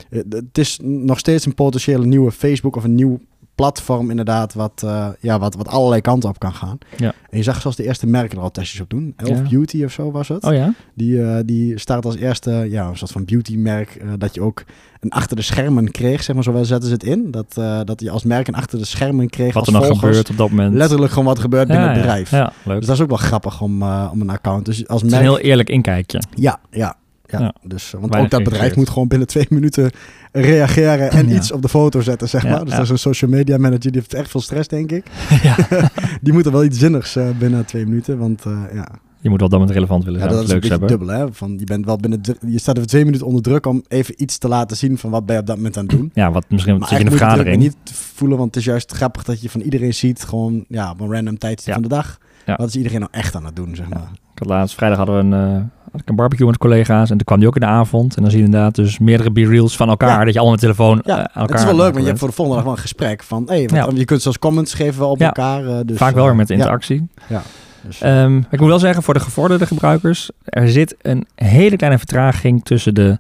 het 0.09 0.59
is 0.59 0.79
nog 0.83 1.19
steeds 1.19 1.47
een 1.47 1.55
potentiële 1.55 2.07
nieuwe 2.07 2.33
Facebook 2.33 2.77
of 2.77 2.85
een 2.85 2.95
nieuw 2.95 3.21
platform 3.55 4.11
inderdaad, 4.11 4.55
wat, 4.55 4.83
uh, 4.85 5.09
ja, 5.21 5.39
wat, 5.39 5.55
wat 5.55 5.69
allerlei 5.69 6.01
kanten 6.01 6.29
op 6.29 6.39
kan 6.39 6.55
gaan. 6.55 6.79
Ja. 6.97 7.13
En 7.31 7.39
je 7.39 7.43
zag 7.43 7.61
zelfs 7.61 7.77
de 7.77 7.85
eerste 7.85 8.07
merken 8.07 8.37
er 8.39 8.43
al 8.43 8.51
testjes 8.51 8.81
op 8.81 8.91
doen. 8.91 9.15
Elf 9.17 9.37
Ja. 9.37 9.49
Beauty 9.49 9.85
of 9.85 9.93
zo 9.93 10.11
was 10.11 10.29
het. 10.29 10.45
Oh 10.45 10.53
ja? 10.53 10.75
Die, 10.95 11.17
uh, 11.17 11.37
die 11.45 11.79
staat 11.79 12.05
als 12.05 12.17
eerste, 12.17 12.51
ja, 12.51 12.89
een 12.89 12.97
soort 12.97 13.11
van 13.11 13.25
beauty-merk, 13.25 13.99
uh, 14.03 14.13
dat 14.19 14.35
je 14.35 14.41
ook 14.41 14.65
een 15.01 15.11
achter 15.11 15.37
de 15.37 15.43
schermen 15.43 15.91
kreeg, 15.91 16.23
zeg 16.23 16.35
maar, 16.35 16.45
zo 16.45 16.63
zetten 16.63 16.89
ze 16.89 16.95
het 16.95 17.05
in. 17.05 17.31
Dat, 17.31 17.55
dat 17.87 18.01
je 18.01 18.11
als 18.11 18.25
merk 18.25 18.49
een 18.49 18.55
achter 18.55 18.79
de 18.79 18.85
schermen 18.85 19.29
kreeg 19.29 19.55
Wat 19.55 19.67
er 19.67 19.73
nog 19.73 19.87
gebeurt 19.87 20.31
op 20.31 20.37
dat 20.37 20.51
moment. 20.51 20.75
Letterlijk 20.75 21.11
gewoon 21.11 21.27
wat 21.27 21.37
er 21.37 21.43
gebeurt 21.43 21.67
binnen 21.67 21.87
ja, 21.87 21.93
het 21.93 22.01
bedrijf. 22.01 22.31
Ja, 22.31 22.53
leuk. 22.65 22.79
Dus 22.79 22.87
dat 22.87 22.97
is 22.97 23.03
ook 23.03 23.09
wel 23.09 23.19
grappig 23.19 23.61
om, 23.61 23.83
om 23.83 24.21
een 24.21 24.31
account. 24.31 24.65
Dus 24.65 24.89
als 24.89 25.03
Het 25.03 25.11
is 25.11 25.17
merk... 25.17 25.29
een 25.29 25.35
heel 25.35 25.45
eerlijk 25.51 25.69
inkijkje. 25.69 26.23
Ja, 26.35 26.61
ja. 26.71 26.97
Ja, 27.33 27.41
Ja. 27.41 27.55
dus, 27.63 27.87
uh, 27.87 28.01
want 28.01 28.13
Weinig 28.13 28.33
ook 28.33 28.39
dat 28.39 28.49
bedrijf 28.53 28.77
moet 28.77 28.89
gewoon 28.91 29.09
binnen 29.09 29.29
twee 29.29 29.47
minuten 29.59 29.91
reageren 30.33 31.11
en 31.11 31.29
Ja. 31.29 31.35
iets 31.37 31.53
op 31.53 31.63
de 31.63 31.69
foto 31.69 32.01
zetten, 32.01 32.29
zeg 32.29 32.43
maar. 32.45 32.65
Dus 32.65 32.75
dat 32.75 32.83
is 32.83 32.89
een 32.91 32.99
social 32.99 33.31
media 33.31 33.57
manager, 33.59 33.81
die 33.93 34.01
heeft 34.01 34.15
echt 34.15 34.31
veel 34.31 34.41
stress, 34.41 34.69
denk 34.69 34.93
ik. 34.93 35.07
ja. 35.43 35.57
die 36.23 36.33
moet 36.33 36.47
er 36.47 36.53
wel 36.53 36.65
iets 36.65 36.79
zinnigs 36.79 37.17
uh, 37.17 37.29
binnen 37.39 37.65
twee 37.65 37.85
minuten, 37.87 38.19
want 38.19 38.45
uh, 38.47 38.59
ja, 38.75 38.89
Je 39.21 39.29
moet 39.31 39.41
wel 39.41 39.49
dan 39.49 39.61
met 39.61 39.71
relevant 39.71 40.05
willen 40.05 40.21
ja 40.21 40.25
zijn. 40.27 40.37
dat 40.39 40.45
is 40.47 40.53
een 40.53 40.61
beetje 40.61 40.71
hebben. 40.79 40.89
dubbel, 40.99 41.09
hè. 41.09 41.33
Van, 41.33 41.55
je, 41.59 41.65
bent 41.65 41.85
wel 41.87 41.97
binnen 41.97 42.21
je 42.47 42.59
staat 42.59 42.77
even 42.77 42.89
twee 42.89 43.05
minuten 43.05 43.27
onder 43.27 43.43
druk 43.43 43.67
om 43.67 43.83
even 43.89 44.23
iets 44.23 44.39
te 44.39 44.49
laten 44.49 44.77
zien 44.77 44.99
van 44.99 45.11
wat 45.11 45.27
ben 45.27 45.35
je 45.35 45.41
op 45.41 45.47
dat 45.47 45.57
moment 45.57 45.77
aan 45.77 45.87
het 45.87 45.97
doen. 45.97 46.11
Ja, 46.15 46.31
wat 46.33 46.45
misschien 46.49 46.79
Maar 46.79 46.89
zit 46.89 46.99
je 46.99 47.05
in 47.05 47.13
een 47.13 47.19
eigenlijk 47.19 47.45
moet 47.45 47.49
je 47.51 47.55
vergadering. 47.59 47.73
druk 47.85 47.95
niet 47.95 47.99
voelen, 48.15 48.39
want 48.39 48.55
het 48.55 48.65
is 48.65 48.69
juist 48.71 48.93
grappig 48.93 49.23
dat 49.25 49.43
je 49.43 49.51
van 49.51 49.61
iedereen 49.61 49.95
ziet, 49.95 50.23
gewoon 50.25 50.65
ja, 50.69 50.91
op 50.91 51.01
een 51.01 51.13
random 51.13 51.39
tijdstip 51.39 51.69
Ja. 51.75 51.81
van 51.81 51.83
de 51.83 51.95
dag. 51.95 52.19
Ja. 52.47 52.55
Wat 52.57 52.69
is 52.69 52.77
iedereen 52.77 52.99
nou 53.01 53.11
echt 53.13 53.37
aan 53.37 53.45
het 53.45 53.57
doen, 53.57 53.75
zeg 53.77 53.89
maar. 53.89 54.09
Ik 54.35 54.39
had 54.39 54.49
laatst 54.49 54.75
vrijdag 54.77 54.99
hadden 54.99 55.17
we 55.31 55.37
een, 55.37 55.51
uh, 55.57 55.63
had 55.93 56.01
ik 56.01 56.09
een 56.09 56.17
barbecue 56.17 56.47
met 56.47 56.59
collega's 56.59 57.11
en 57.11 57.17
toen 57.17 57.25
kwam 57.27 57.39
die 57.39 57.49
ook 57.49 57.55
in 57.55 57.61
de 57.61 57.67
avond. 57.67 58.17
En 58.17 58.23
dan 58.23 58.31
zie 58.31 58.41
je 58.41 58.47
inderdaad 58.47 58.75
dus 58.75 58.99
meerdere 58.99 59.31
b-reels 59.33 59.77
van 59.77 59.89
elkaar. 59.89 60.25
Dat 60.25 60.33
je 60.35 60.41
allemaal 60.41 60.51
met 60.51 60.61
telefoon 60.61 61.01
Ja, 61.05 61.13
uh, 61.13 61.19
aan 61.19 61.25
elkaar 61.35 61.49
het 61.49 61.59
is 61.59 61.65
wel 61.65 61.75
leuk, 61.77 61.91
want 61.93 62.01
je 62.01 62.07
hebt 62.07 62.19
voor 62.19 62.29
de 62.29 62.35
volgende 62.35 62.59
dag 62.61 62.67
wel 62.69 62.77
een 62.77 62.83
gesprek 62.83 63.23
van, 63.23 63.43
hey, 63.47 63.69
Ja. 63.73 63.89
je 63.95 64.05
kunt 64.05 64.23
zelfs 64.23 64.39
comments 64.39 64.75
geven 64.75 65.01
wel 65.01 65.11
op 65.11 65.21
elkaar. 65.21 65.67
eh, 65.67 65.77
dus. 65.87 65.97
Vaak 65.97 66.15
wel 66.15 66.23
eh, 66.23 66.29
weer 66.29 66.39
met 66.39 66.51
interactie. 66.51 67.09
Ja. 67.29 67.43
Dus, 67.87 68.01
Ehm, 68.01 68.37
ik 68.51 68.61
moet 68.61 68.69
wel 68.69 68.79
zeggen, 68.79 69.03
voor 69.03 69.15
de 69.15 69.21
gevorderde 69.21 69.67
gebruikers, 69.67 70.31
er 70.45 70.69
zit 70.69 70.95
een 71.03 71.27
hele 71.35 71.77
kleine 71.77 71.99
vertraging 71.99 72.65
tussen 72.65 72.95
de 72.95 73.19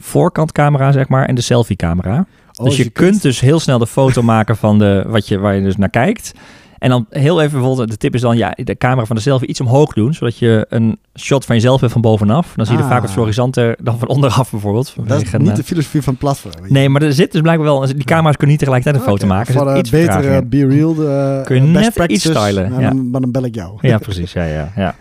voorkantcamera, 0.00 0.92
zeg 0.92 1.08
maar, 1.08 1.24
en 1.26 1.34
de 1.34 1.40
selfie-camera. 1.40 2.26
oh, 2.58 2.64
dus 2.66 2.76
je, 2.76 2.90
kunt, 2.90 3.22
dus 3.22 3.40
heel 3.40 3.60
snel 3.60 3.78
de 3.78 3.86
foto 3.86 4.22
maken 4.34 4.56
van 4.56 4.78
de, 4.78 5.04
wat 5.06 5.28
je, 5.28 5.38
waar 5.38 5.54
je 5.54 5.62
dus 5.62 5.76
naar 5.76 5.88
kijkt. 5.90 6.32
En 6.82 6.88
dan 6.88 7.06
heel 7.10 7.40
even 7.40 7.58
bijvoorbeeld, 7.58 7.90
de 7.90 7.96
tip 7.96 8.14
is 8.14 8.20
dan 8.20 8.36
ja, 8.36 8.56
de 8.64 8.76
camera 8.76 9.06
van 9.06 9.16
de 9.16 9.22
selfie 9.22 9.48
iets 9.48 9.60
omhoog 9.60 9.92
doen, 9.92 10.14
zodat 10.14 10.38
je 10.38 10.66
een 10.68 10.98
shot 11.18 11.44
van 11.44 11.54
jezelf 11.54 11.80
hebt 11.80 11.92
van 11.92 12.00
bovenaf. 12.00 12.52
Dan 12.56 12.66
zie 12.66 12.74
je 12.74 12.80
er 12.80 12.86
Ah. 12.86 12.92
vaak 12.94 13.02
wat 13.02 13.10
florissanter 13.10 13.76
dan 13.82 13.98
van 13.98 14.08
onderaf 14.08 14.50
bijvoorbeeld. 14.50 14.94
Dat 15.04 15.22
is 15.22 15.32
een, 15.32 15.40
niet 15.40 15.50
eh, 15.50 15.56
de 15.56 15.64
filosofie 15.64 16.02
van 16.02 16.12
het 16.12 16.22
platform. 16.22 16.52
Nee, 16.68 16.88
maar 16.88 17.02
er 17.02 17.12
zit 17.12 17.32
dus 17.32 17.40
blijkbaar 17.40 17.66
wel, 17.66 17.80
die 17.80 18.04
camera's 18.04 18.36
kunnen 18.36 18.48
niet 18.48 18.58
tegelijkertijd 18.58 19.02
een 19.04 19.10
foto 19.10 19.24
Oké, 19.24 19.34
maken. 19.34 19.54
Voor 19.54 19.70
vertraging 19.72 20.06
betere 20.06 20.36
in. 20.36 20.48
Be 20.48 20.66
Real, 20.66 20.94
de 20.94 21.40
Kun 21.44 21.54
je 21.56 21.62
eh, 21.62 21.72
best 21.72 21.98
net 21.98 22.10
iets 22.10 22.24
stylen, 22.24 22.80
ja. 22.80 22.92
maar 22.92 23.20
dan 23.20 23.30
bel 23.30 23.44
ik 23.44 23.54
jou. 23.54 23.78
Ja, 23.80 23.98
precies. 23.98 24.32
Ja, 24.32 24.44
ja, 24.44 24.72
ja. 24.76 24.94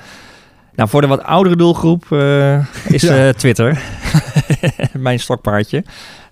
Nou, 0.75 0.89
voor 0.89 1.01
de 1.01 1.07
wat 1.07 1.23
oudere 1.23 1.55
doelgroep 1.55 2.05
eh, 2.11 2.57
is 2.95 3.01
Ja. 3.01 3.27
eh, 3.27 3.33
Twitter 3.33 3.81
mijn 4.97 5.19
stokpaardje. 5.19 5.83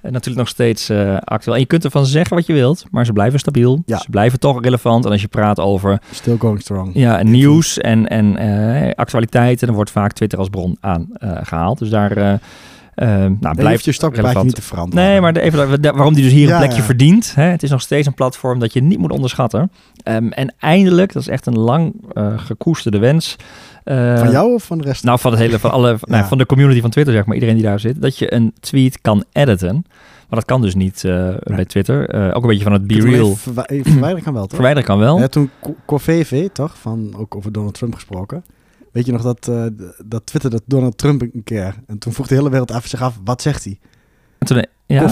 En 0.01 0.11
natuurlijk 0.11 0.37
nog 0.37 0.47
steeds 0.47 0.89
eh, 0.89 1.17
actueel. 1.23 1.53
En 1.55 1.61
je 1.61 1.67
kunt 1.67 1.83
ervan 1.83 2.05
zeggen 2.05 2.35
wat 2.35 2.45
je 2.45 2.53
wilt, 2.53 2.85
maar 2.91 3.05
ze 3.05 3.13
blijven 3.13 3.39
stabiel. 3.39 3.81
Ja. 3.85 3.97
Ze 3.97 4.09
blijven 4.09 4.39
toch 4.39 4.61
relevant. 4.63 5.05
En 5.05 5.11
als 5.11 5.21
je 5.21 5.27
praat 5.27 5.59
over 5.59 6.01
Still 6.11 6.37
going 6.37 6.61
strong. 6.61 6.91
ja, 6.93 7.23
nieuws 7.23 7.77
en, 7.77 8.07
en 8.07 8.37
eh, 8.37 8.91
actualiteiten, 8.95 9.67
dan 9.67 9.75
wordt 9.75 9.91
vaak 9.91 10.11
Twitter 10.13 10.39
als 10.39 10.49
bron 10.49 10.77
aangehaald. 10.79 11.79
dus 11.79 11.89
daar 11.89 12.11
eh, 12.17 12.33
eh, 12.33 12.39
nou, 13.05 13.37
Blijf 13.39 13.55
blijft 13.55 13.85
je 13.85 13.91
relevant. 14.11 14.45
niet 14.45 14.55
te 14.55 14.61
veranderen. 14.61 15.05
Nee, 15.05 15.21
maar 15.21 15.35
even, 15.35 15.81
waarom 15.81 16.13
die 16.13 16.23
dus 16.23 16.31
hier 16.31 16.47
Ja, 16.47 16.53
een 16.53 16.59
plekje 16.59 16.77
ja. 16.77 16.83
verdient. 16.83 17.35
Hè? 17.35 17.43
Het 17.43 17.63
is 17.63 17.69
nog 17.69 17.81
steeds 17.81 18.07
een 18.07 18.13
platform 18.13 18.59
dat 18.59 18.73
je 18.73 18.81
niet 18.81 18.99
moet 18.99 19.11
onderschatten. 19.11 19.71
Ehm, 20.03 20.27
en 20.27 20.53
eindelijk, 20.59 21.13
dat 21.13 21.21
is 21.21 21.27
echt 21.27 21.45
een 21.45 21.59
lang 21.59 21.93
eh, 22.13 22.33
gekoesterde 22.39 22.97
wens. 22.99 23.35
eh, 23.83 24.17
Van 24.17 24.31
jou 24.31 24.53
of 24.53 24.63
van 24.63 24.77
de 24.77 24.83
rest? 24.83 25.03
nou, 25.03 25.19
van, 25.19 25.31
het 25.31 25.39
hele, 25.39 25.59
van, 25.59 25.71
alle, 25.71 25.97
nou, 26.01 26.25
van 26.27 26.37
de 26.37 26.45
community 26.45 26.81
van 26.81 26.89
Twitter, 26.89 27.13
zeg 27.13 27.25
maar, 27.25 27.33
iedereen 27.35 27.55
die 27.55 27.63
daar 27.65 27.79
zit, 27.79 28.01
dat 28.01 28.17
je 28.17 28.33
een 28.33 28.53
tweet 28.59 29.01
kan 29.01 29.23
editen. 29.31 29.85
Maar 30.29 30.39
dat 30.39 30.45
kan 30.47 30.61
dus 30.61 30.75
niet 30.75 31.03
eh, 31.03 31.29
bij 31.43 31.65
Twitter. 31.65 32.01
Ook 32.35 32.41
een 32.43 32.49
beetje 32.49 32.63
van 32.63 32.73
het 32.73 32.81
Je 32.81 32.87
Be 32.87 32.93
kunt 32.93 33.03
hem 33.05 33.13
Real. 33.13 33.25
even 33.29 33.37
verwi- 33.41 33.61
even 33.67 33.91
verwijderen 33.91 34.23
kan 34.23 34.33
wel, 34.33 34.41
toch? 34.43 34.51
Verwijderen 34.53 34.87
kan 34.87 34.99
wel. 34.99 35.19
Ja, 35.19 35.27
toen 35.27 35.49
Corveve, 35.85 36.49
toch? 36.53 36.77
Van, 36.77 37.13
ook 37.17 37.35
over 37.35 37.51
Donald 37.51 37.73
Trump 37.73 37.93
gesproken. 37.93 38.43
Weet 38.91 39.05
je 39.05 39.11
nog 39.11 39.21
dat, 39.21 39.41
d- 39.41 39.49
dat 40.05 40.25
Twitter 40.25 40.49
dat 40.49 40.61
Donald 40.65 40.97
Trump 40.97 41.21
een 41.21 41.41
keer... 41.43 41.75
En 41.87 41.97
toen 41.97 42.13
vroeg 42.13 42.27
de 42.27 42.35
hele 42.35 42.49
wereld 42.49 42.71
even 42.71 42.89
zich 42.89 43.01
af, 43.01 43.19
wat 43.23 43.41
zegt 43.41 43.63
hij? 43.63 43.79
En 44.39 44.47
toen, 44.47 44.65
ja, 44.85 45.07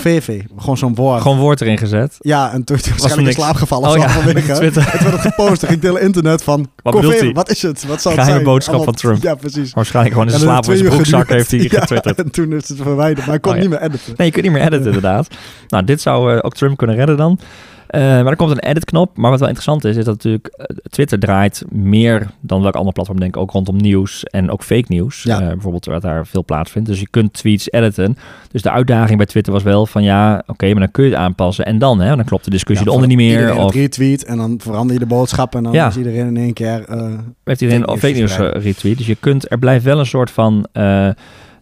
gewoon 0.57 0.77
zo'n 0.77 0.95
woord. 0.95 1.21
gewoon 1.21 1.37
woord 1.37 1.61
erin 1.61 1.77
gezet. 1.77 2.15
Ja, 2.19 2.51
en 2.51 2.63
toen 2.63 2.75
was 2.77 2.87
waarschijnlijk 2.87 3.27
in 3.37 3.43
slaap 3.43 3.55
gevallen. 3.55 3.89
Oh 3.89 3.97
ja, 3.97 4.09
vanwege. 4.09 4.53
Twitter. 4.59 4.91
Het 4.91 5.01
werd 5.01 5.13
het 5.23 5.33
gepost, 5.33 5.59
ging 5.65 5.71
het 5.81 5.83
hele 5.83 5.99
internet 5.99 6.43
van... 6.43 6.69
Wat 6.83 7.01
hij? 7.03 7.31
Wat 7.33 7.49
is 7.49 7.61
het? 7.61 7.85
Wat 7.85 8.01
zal 8.01 8.11
het 8.11 8.19
Geheime 8.21 8.31
zijn? 8.31 8.43
boodschap 8.43 8.75
Allemaal- 8.75 8.93
van 8.93 9.01
Trump. 9.01 9.23
Ja, 9.23 9.35
precies. 9.35 9.73
Waarschijnlijk 9.73 10.13
gewoon 10.15 10.27
in 10.29 10.33
En 10.35 10.39
zijn 10.39 10.51
slaap 10.51 10.71
in 10.73 10.77
zijn 10.77 10.89
broekzak 10.89 11.27
heeft 11.29 11.51
hij 11.51 11.59
getwitterd. 11.79 12.17
En 12.17 12.31
toen 12.31 12.53
is 12.53 12.69
het 12.69 12.77
verwijderd, 12.81 13.19
maar 13.19 13.29
hij 13.29 13.39
kon 13.39 13.51
Oh, 13.51 13.57
ja. 13.57 13.63
niet 13.63 13.71
meer 13.71 13.81
editen. 13.81 14.13
Nee, 14.17 14.27
je 14.27 14.33
kunt 14.33 14.43
niet 14.45 14.53
meer 14.53 14.61
editen 14.61 14.85
inderdaad. 14.85 15.27
Nou, 15.67 15.83
dit 15.83 16.01
zou 16.01 16.33
eh, 16.33 16.39
ook 16.41 16.53
Trump 16.53 16.77
kunnen 16.77 16.95
redden 16.95 17.17
dan. 17.17 17.39
Eh, 17.87 18.01
maar 18.01 18.25
er 18.27 18.35
komt 18.35 18.51
een 18.51 18.59
edit-knop. 18.59 19.17
Maar 19.17 19.29
wat 19.29 19.39
wel 19.39 19.47
interessant 19.49 19.85
is, 19.85 19.95
is 19.95 20.05
dat 20.05 20.13
natuurlijk 20.13 20.47
eh, 20.47 20.65
Twitter 20.89 21.19
draait 21.19 21.63
meer 21.69 22.27
dan 22.39 22.61
welk 22.61 22.75
ander 22.75 22.93
platform 22.93 23.19
denk 23.19 23.35
ik 23.35 23.41
ook 23.41 23.51
rondom 23.51 23.77
nieuws 23.77 24.23
en 24.23 24.51
ook 24.51 24.63
fake 24.63 24.85
nieuws. 24.87 25.23
Ja. 25.23 25.41
Eh, 25.41 25.47
bijvoorbeeld 25.47 25.85
waar 25.85 25.99
daar 25.99 26.27
veel 26.27 26.43
plaatsvindt. 26.45 26.87
Dus 26.87 26.99
je 26.99 27.07
kunt 27.09 27.33
tweets 27.33 27.71
editen. 27.71 28.17
Dus 28.51 28.61
de 28.61 28.71
uitdaging 28.71 29.17
bij 29.17 29.25
Twitter 29.25 29.53
was 29.53 29.63
wel 29.63 29.85
van 29.85 30.03
ja, 30.03 30.43
oké, 30.47 30.65
maar 30.67 30.79
dan 30.79 30.91
kun 30.91 31.03
je 31.03 31.09
het 31.09 31.19
aanpassen. 31.19 31.65
En 31.65 31.79
dan, 31.79 31.99
hè, 31.99 32.15
dan 32.15 32.25
klopt 32.25 32.43
de 32.43 32.49
discussie 32.49 32.85
Ja, 32.85 32.91
eronder 32.91 33.15
niet 33.15 33.27
meer. 33.27 33.55
Of 33.57 33.73
retweet 33.73 34.25
en 34.25 34.37
dan 34.37 34.59
verander 34.61 34.93
je 34.93 34.99
de 34.99 35.05
boodschap 35.05 35.55
en 35.55 35.63
dan 35.63 35.73
Ja. 35.73 35.87
is 35.87 35.97
iedereen 35.97 36.27
in 36.27 36.37
één 36.37 36.53
keer... 36.53 36.85
eh, 36.87 37.13
heeft 37.43 37.61
iedereen 37.61 37.97
fake 37.97 38.13
nieuws 38.13 38.37
retweet. 38.37 38.97
Dus 38.97 39.07
je 39.07 39.15
kunt, 39.19 39.51
er 39.51 39.59
blijft 39.59 39.83
wel 39.83 39.99
een 39.99 40.05
soort 40.05 40.31
van... 40.31 40.67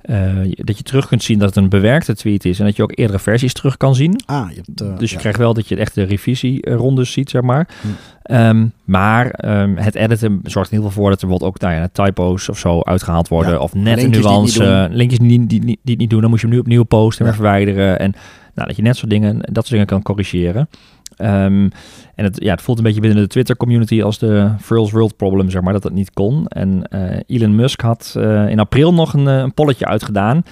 eh, 0.06 0.52
dat 0.56 0.78
je 0.78 0.84
terug 0.84 1.08
kunt 1.08 1.24
zien 1.24 1.40
dat 1.40 1.48
het 1.48 1.58
een 1.64 1.70
bewerkte 1.70 2.16
tweet 2.16 2.46
is 2.46 2.60
en 2.60 2.65
dat 2.65 2.76
je 2.76 2.84
ook 2.84 2.98
eerdere 2.98 3.20
versies 3.20 3.54
terug 3.54 3.78
kan 3.78 3.96
zien. 3.96 4.22
ah, 4.26 4.50
je 4.50 4.56
hebt... 4.65 4.82
eh, 4.82 4.98
Dus 4.98 5.10
je 5.10 5.15
ja. 5.15 5.22
krijgt 5.22 5.39
wel 5.39 5.54
dat 5.54 5.68
je 5.68 5.76
echt 5.76 5.96
de 5.96 6.04
revisierondes 6.04 7.12
ziet, 7.12 7.30
zeg 7.30 7.41
maar. 7.41 7.68
Hm. 7.82 7.88
Ehm, 8.22 8.65
maar 8.84 9.30
ehm, 9.30 9.76
het 9.76 9.96
editen 9.96 10.39
zorgt 10.44 10.72
in 10.72 10.78
ieder 10.78 10.89
geval 10.89 11.04
voor 11.04 11.10
dat 11.10 11.22
er 11.22 11.28
bijvoorbeeld 11.28 11.56
ook 11.56 11.62
nou 11.62 11.74
ja, 11.74 11.88
typo's 12.06 12.50
of 12.50 12.58
zo 12.60 12.82
uitgehaald 12.82 13.28
worden. 13.28 13.52
Ja, 13.54 13.60
Of 13.60 13.74
net 13.74 13.98
een 13.98 14.12
die 14.12 14.20
niet 14.20 14.22
nuance. 14.22 14.88
Linkjes 14.91 15.20
die, 15.20 15.30
die, 15.30 15.48
die, 15.48 15.60
die 15.65 15.80
het 15.84 15.98
niet 15.98 16.10
doen, 16.10 16.22
dan 16.22 16.30
moet 16.30 16.39
je 16.39 16.46
hem 16.46 16.56
nu 16.56 16.62
opnieuw 16.62 16.84
posten 16.84 17.26
en 17.26 17.34
verwijderen. 17.34 18.00
En 18.00 18.12
nou, 18.56 18.68
dat 18.68 18.76
je 18.76 18.82
net 18.82 18.96
soort 18.98 19.10
dingen, 19.10 19.38
dat 19.39 19.56
soort 19.56 19.70
dingen 19.70 19.86
kan 19.86 20.02
corrigeren. 20.02 20.70
Ehm, 21.17 21.69
en 22.15 22.23
het, 22.23 22.43
ja, 22.43 22.51
het 22.51 22.62
voelt 22.62 22.78
een 22.78 22.84
beetje 22.84 23.01
binnen 23.01 23.21
de 23.21 23.28
Twitter-community 23.28 24.01
als 24.01 24.19
de 24.19 24.49
First 24.62 24.91
World 24.91 25.17
Problem, 25.17 25.49
zeg 25.49 25.62
maar, 25.62 25.73
dat 25.73 25.82
dat 25.82 25.91
niet 25.91 26.13
kon. 26.13 26.47
En 26.47 26.84
eh, 26.89 27.19
Elon 27.28 27.56
Musk 27.56 27.82
had 27.82 28.15
eh, 28.17 28.49
in 28.49 28.60
april 28.60 28.93
nog 28.93 29.13
een, 29.13 29.28
eh, 29.28 29.38
een 29.38 29.54
polletje 29.54 29.86
uitgedaan 29.86 30.43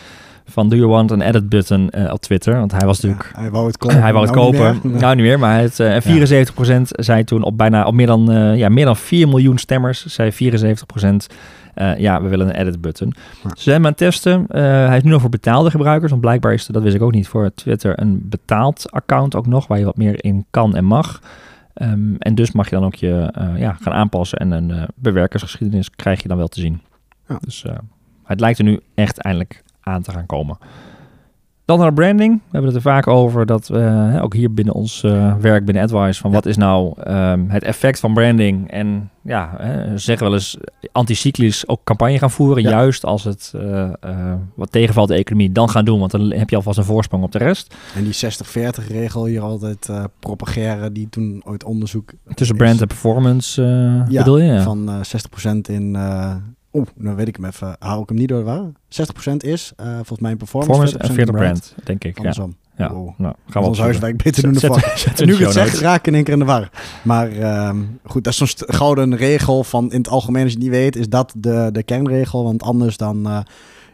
van 0.45 0.69
do 0.69 0.75
you 0.75 0.87
want 0.87 1.11
an 1.11 1.21
edit 1.21 1.49
button 1.49 1.91
op 2.11 2.21
Twitter? 2.21 2.57
Want 2.57 2.71
hij 2.71 2.85
was 2.85 2.99
natuurlijk 2.99 3.31
Ja, 3.35 3.41
hij 3.41 3.51
wou 3.51 3.67
het 3.67 3.77
kopen. 3.77 4.01
hij 4.01 4.13
wou 4.13 4.25
het 4.25 4.35
nou 4.35 4.51
niet 4.51 4.59
kopen. 4.59 4.91
meer. 4.91 5.01
Nou, 5.01 5.15
niet 5.15 5.25
meer. 5.25 5.39
Maar 5.39 5.59
het, 5.59 5.79
eh 5.79 6.01
74% 6.01 6.81
zei 6.89 7.23
toen 7.23 7.43
op 7.43 7.57
bijna 7.57 7.85
op 7.85 7.93
meer 7.93 8.07
dan, 8.07 8.53
ja, 8.55 8.69
meer 8.69 8.85
dan 8.85 8.97
4 8.97 9.27
miljoen 9.27 9.57
stemmers, 9.57 10.05
zei 10.05 10.31
74% 10.31 11.27
eh, 11.73 11.97
ja, 11.97 12.21
we 12.21 12.27
willen 12.27 12.47
een 12.47 12.55
edit 12.55 12.81
button. 12.81 13.13
Ja. 13.43 13.49
Ze 13.49 13.61
zijn 13.61 13.75
hem 13.75 13.85
aan 13.85 13.91
het 13.91 13.99
testen. 13.99 14.45
Eh, 14.47 14.61
hij 14.61 14.97
is 14.97 15.03
nu 15.03 15.09
nog 15.09 15.21
voor 15.21 15.29
betaalde 15.29 15.71
gebruikers. 15.71 16.09
Want 16.09 16.21
blijkbaar 16.21 16.53
is 16.53 16.65
dat 16.65 16.83
wist 16.83 16.95
ik 16.95 17.01
ook 17.01 17.11
niet, 17.11 17.27
voor 17.27 17.51
Twitter 17.55 17.99
een 17.99 18.29
betaald 18.29 18.91
account 18.91 19.35
ook 19.35 19.47
nog, 19.47 19.67
waar 19.67 19.79
je 19.79 19.85
wat 19.85 19.97
meer 19.97 20.23
in 20.23 20.45
kan 20.49 20.75
en 20.75 20.85
mag. 20.85 21.21
Ehm, 21.73 22.15
en 22.19 22.35
dus 22.35 22.51
mag 22.51 22.69
je 22.69 22.75
dan 22.75 22.85
ook 22.85 22.95
je 22.95 23.29
eh, 23.33 23.59
ja, 23.59 23.77
gaan 23.81 23.93
aanpassen. 23.93 24.37
En 24.37 24.51
een 24.51 24.87
bewerkersgeschiedenis 24.95 25.89
krijg 25.89 26.21
je 26.21 26.27
dan 26.27 26.37
wel 26.37 26.47
te 26.47 26.59
zien. 26.59 26.81
Ja. 27.27 27.37
Dus 27.41 27.65
het 28.23 28.39
lijkt 28.39 28.59
er 28.59 28.65
nu 28.65 28.79
echt 28.95 29.17
eindelijk 29.17 29.63
aan 29.81 30.01
te 30.01 30.11
gaan 30.11 30.25
komen. 30.25 30.57
Dan 31.65 31.79
naar 31.79 31.93
branding. 31.93 32.33
We 32.35 32.41
hebben 32.51 32.65
het 32.73 32.75
er 32.75 32.91
vaak 32.91 33.07
over 33.07 33.45
dat 33.45 33.67
we 33.67 34.19
ook 34.21 34.33
hier 34.33 34.53
binnen 34.53 34.73
ons 34.73 35.03
eh, 35.03 35.35
werk 35.35 35.65
binnen 35.65 35.83
AdWise 35.83 36.21
van 36.21 36.29
Ja. 36.29 36.35
wat 36.35 36.45
is 36.45 36.57
nou 36.57 36.93
ehm, 37.03 37.43
het 37.47 37.63
effect 37.63 37.99
van 37.99 38.13
branding 38.13 38.71
en 38.71 39.09
ja, 39.21 39.53
hè, 39.57 39.91
ze 39.97 40.03
zeggen 40.03 40.25
wel 40.25 40.35
eens 40.35 40.57
anticyclisch 40.91 41.67
ook 41.67 41.83
campagne 41.83 42.17
gaan 42.17 42.31
voeren, 42.31 42.63
Ja. 42.63 42.69
juist 42.69 43.05
als 43.05 43.23
het 43.23 43.53
eh, 43.55 43.83
eh, 43.99 44.33
wat 44.55 44.71
tegenvalt 44.71 45.07
de 45.07 45.13
economie 45.15 45.51
dan 45.51 45.69
gaan 45.69 45.85
doen, 45.85 45.99
want 45.99 46.11
dan 46.11 46.31
heb 46.31 46.49
je 46.49 46.55
alvast 46.55 46.77
een 46.77 46.83
voorsprong 46.83 47.23
op 47.23 47.31
de 47.31 47.37
rest. 47.37 47.75
En 47.95 48.03
die 48.03 48.13
60-40 48.13 48.87
regel 48.87 49.25
hier 49.25 49.41
altijd 49.41 49.89
propageren, 50.19 50.93
die 50.93 51.09
toen 51.09 51.41
ooit 51.45 51.63
onderzoek... 51.63 52.11
Tussen 52.33 52.55
is 52.55 52.61
brand 52.63 52.81
en 52.81 52.87
performance 52.87 53.61
Ja, 54.09 54.17
bedoel 54.17 54.37
je? 54.39 54.51
Ja. 54.51 54.61
Van 54.63 54.89
eh 54.89 54.95
60% 55.53 55.55
in... 55.61 55.97
eh 56.73 56.79
Oeh, 56.79 56.87
nou 56.95 57.15
weet 57.15 57.27
ik 57.27 57.35
hem 57.35 57.45
even. 57.45 57.75
Hou 57.79 58.01
ik 58.01 58.09
hem 58.09 58.17
niet 58.17 58.27
door 58.27 58.37
de 58.37 58.43
war. 58.43 58.71
60% 59.31 59.35
is 59.37 59.73
eh, 59.75 59.93
volgens 59.93 60.19
mij 60.19 60.35
performance, 60.35 60.97
performance 60.97 60.97
en 60.97 61.13
40 61.13 61.35
brand, 61.35 61.75
denk 61.83 62.03
ik. 62.03 62.11
Ja. 62.11 62.17
Andersom. 62.17 62.55
Ja. 62.77 62.93
Wow. 62.93 63.09
Nou, 63.17 63.35
gaan 63.47 63.61
we 63.61 63.67
ons 63.67 63.79
huiswerk 63.79 64.23
beter 64.23 64.43
doen 64.43 64.51
nu 65.25 65.33
ik 65.33 65.39
het 65.39 65.51
zeg, 65.51 65.79
raak 65.79 65.99
ik 65.99 66.07
in 66.07 66.13
één 66.13 66.23
keer 66.23 66.33
in 66.33 66.39
de 66.39 66.45
war. 66.45 66.69
Maar 67.03 67.31
ehm, 67.31 67.77
goed, 68.03 68.23
dat 68.23 68.33
is 68.33 68.39
zo'n 68.39 68.67
gouden 68.75 69.15
regel 69.15 69.63
van 69.63 69.91
in 69.91 69.97
het 69.97 70.09
algemeen, 70.09 70.43
als 70.43 70.51
je 70.51 70.57
het 70.57 70.67
niet 70.67 70.75
weet, 70.75 70.95
is 70.95 71.09
dat 71.09 71.33
de, 71.37 71.69
de 71.71 71.83
kernregel. 71.83 72.43
Want 72.43 72.63
anders 72.63 72.97
dan 72.97 73.27
eh, 73.27 73.39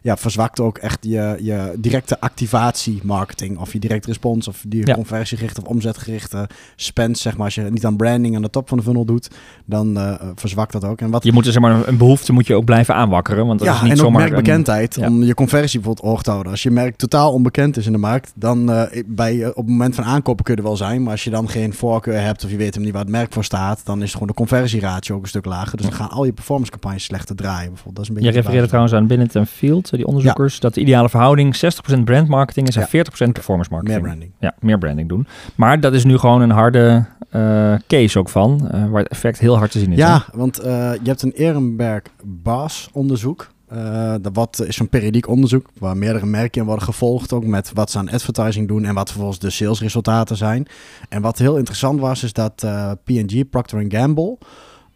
ja, 0.01 0.17
verzwakt 0.17 0.59
ook 0.59 0.77
echt 0.77 0.97
je, 1.01 1.38
je 1.41 1.73
directe 1.77 2.19
activatie 2.19 2.99
marketing. 3.03 3.57
Of 3.57 3.73
je 3.73 3.79
direct 3.79 4.05
respons, 4.05 4.47
of 4.47 4.63
die 4.67 4.88
Ja. 4.88 4.93
conversiegerichte 4.93 5.62
of 5.62 5.67
omzetgerichte 5.67 6.47
spend, 6.75 7.17
zeg 7.17 7.35
maar. 7.38 7.45
Als 7.45 7.55
je 7.55 7.62
niet 7.62 7.85
aan 7.85 7.95
branding 7.97 8.35
aan 8.35 8.41
de 8.41 8.49
top 8.49 8.67
van 8.69 8.77
de 8.77 8.83
funnel 8.83 9.05
doet, 9.05 9.27
dan 9.65 9.97
eh, 9.97 10.13
verzwakt 10.35 10.71
dat 10.71 10.83
ook. 10.83 11.01
En 11.01 11.09
wat 11.09 11.23
Je 11.23 11.31
moet 11.31 11.45
er, 11.45 11.51
zeg 11.51 11.62
maar, 11.62 11.88
een 11.88 11.97
behoefte 11.97 12.33
moet 12.33 12.47
je 12.47 12.55
ook 12.55 12.65
blijven 12.65 12.95
aanwakkeren, 12.95 13.45
want 13.47 13.59
dat 13.59 13.67
ja, 13.67 13.73
is 13.75 13.81
niet 13.81 13.91
en 13.91 13.97
ook 13.97 14.03
zomaar 14.03 14.21
een- 14.23 14.29
merkbekendheid 14.31 14.95
ja. 14.95 15.07
om 15.07 15.23
je 15.23 15.33
conversie 15.33 15.79
bijvoorbeeld 15.79 16.07
hoog 16.12 16.23
te 16.23 16.29
houden. 16.29 16.51
Als 16.51 16.63
je 16.63 16.71
merk 16.71 16.95
totaal 16.95 17.33
onbekend 17.33 17.77
is 17.77 17.85
in 17.85 17.91
de 17.91 17.97
markt, 17.97 18.31
dan 18.35 18.71
eh, 18.71 19.03
bij, 19.05 19.41
eh, 19.41 19.47
op 19.49 19.55
het 19.55 19.67
moment 19.67 19.95
van 19.95 20.03
aankopen 20.03 20.43
kun 20.43 20.53
je 20.55 20.59
er 20.62 20.67
wel 20.67 20.77
zijn. 20.77 21.03
Maar 21.03 21.12
als 21.12 21.23
je 21.23 21.29
dan 21.29 21.49
geen 21.49 21.73
voorkeur 21.73 22.21
hebt 22.21 22.43
of 22.43 22.51
je 22.51 22.57
weet 22.57 22.73
hem 22.73 22.83
niet 22.83 22.93
waar 22.93 23.01
het 23.01 23.12
merk 23.12 23.33
voor 23.33 23.43
staat, 23.43 23.81
dan 23.83 24.01
is 24.03 24.12
gewoon 24.13 24.27
de 24.27 24.33
conversieratio 24.33 25.15
ook 25.15 25.21
een 25.21 25.27
stuk 25.27 25.45
lager. 25.45 25.77
Dus 25.77 25.85
dan 25.85 25.95
gaan 25.95 26.09
al 26.09 26.25
je 26.25 26.31
performance 26.33 26.71
campagnes 26.71 27.03
slechter 27.03 27.35
draaien. 27.35 27.67
Bijvoorbeeld. 27.67 27.95
Dat 27.95 28.03
is 28.03 28.09
een 28.09 28.13
beetje 28.15 28.29
Je 28.29 28.35
de 28.35 28.39
refereerde 28.41 28.67
trouwens 28.67 28.93
aan 28.95 29.07
Binnett 29.07 29.35
en 29.35 29.47
Field, 29.47 29.88
die 29.97 30.08
onderzoekers, 30.08 30.60
dat 30.60 30.73
de 30.73 30.82
ideale 30.82 31.10
verhouding 31.10 31.56
60% 31.56 32.04
brandmarketing 32.04 32.67
is 32.67 32.75
en 32.75 32.82
Ja. 32.82 32.88
40% 32.88 33.32
performance 33.34 33.69
marketing. 33.71 33.99
Meer 34.02 34.10
branding. 34.10 34.32
Ja, 34.39 34.56
meer 34.60 34.78
branding 34.78 35.10
doen. 35.10 35.28
Maar 35.56 35.80
dat 35.80 35.93
is 35.93 36.04
nu 36.04 36.17
gewoon 36.17 36.41
een 36.41 36.49
harde 36.52 37.06
eh, 37.30 37.73
case 37.88 38.19
ook 38.19 38.30
van, 38.30 38.69
eh, 38.71 38.89
waar 38.89 39.02
het 39.02 39.12
effect 39.12 39.39
heel 39.39 39.58
hard 39.58 39.71
te 39.71 39.80
zien 39.80 39.91
is. 39.91 39.99
hè? 39.99 40.06
Ja, 40.08 40.25
want 40.34 40.60
eh, 40.60 40.91
je 40.93 41.08
hebt 41.10 41.21
een 41.21 41.32
Ehrenberg 41.32 42.02
Baas 42.23 42.89
onderzoek. 42.93 43.49
Eh, 43.67 44.13
dat 44.21 44.36
wat 44.36 44.63
is 44.67 44.80
een 44.80 44.89
periodiek 44.89 45.28
onderzoek 45.28 45.69
waar 45.80 45.97
meerdere 45.97 46.25
merken 46.25 46.62
in 46.62 46.67
worden 46.67 46.86
gevolgd, 46.86 47.34
ook 47.34 47.45
met 47.45 47.71
wat 47.73 47.91
ze 47.91 47.97
aan 47.97 48.10
advertising 48.10 48.67
doen 48.67 48.86
en 48.86 48.93
wat 48.93 49.10
vervolgens 49.10 49.39
de 49.39 49.49
salesresultaten 49.49 50.38
zijn. 50.38 50.67
En 51.10 51.21
wat 51.21 51.38
heel 51.38 51.58
interessant 51.58 51.99
was, 51.99 52.23
is 52.23 52.34
dat 52.34 52.63
eh, 52.63 52.91
P&G, 53.04 53.49
Procter 53.49 53.86
Gamble, 53.88 54.38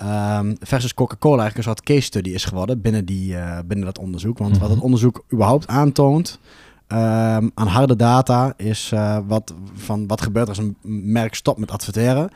ehm, 0.03 0.53
versus 0.59 0.93
Coca-Cola 0.93 1.41
eigenlijk 1.41 1.57
een 1.57 1.73
soort 1.75 1.83
case 1.87 2.01
study 2.01 2.29
is 2.29 2.45
geworden 2.45 2.81
binnen, 2.81 3.05
die, 3.05 3.37
eh, 3.37 3.57
binnen 3.65 3.85
dat 3.85 3.97
onderzoek. 3.99 4.37
Want 4.37 4.51
wat 4.57 4.61
Mhm. 4.67 4.71
het 4.73 4.83
onderzoek 4.83 5.23
überhaupt 5.33 5.67
aantoont 5.67 6.39
ehm, 6.87 7.49
aan 7.53 7.67
harde 7.67 7.95
data 7.95 8.53
is 8.57 8.91
eh, 8.93 9.17
wat, 9.27 9.53
van 9.73 10.07
wat 10.07 10.21
gebeurt 10.21 10.47
als 10.49 10.57
een 10.57 10.75
merk 11.03 11.35
stopt 11.35 11.59
met 11.59 11.71
adverteren 11.71 12.29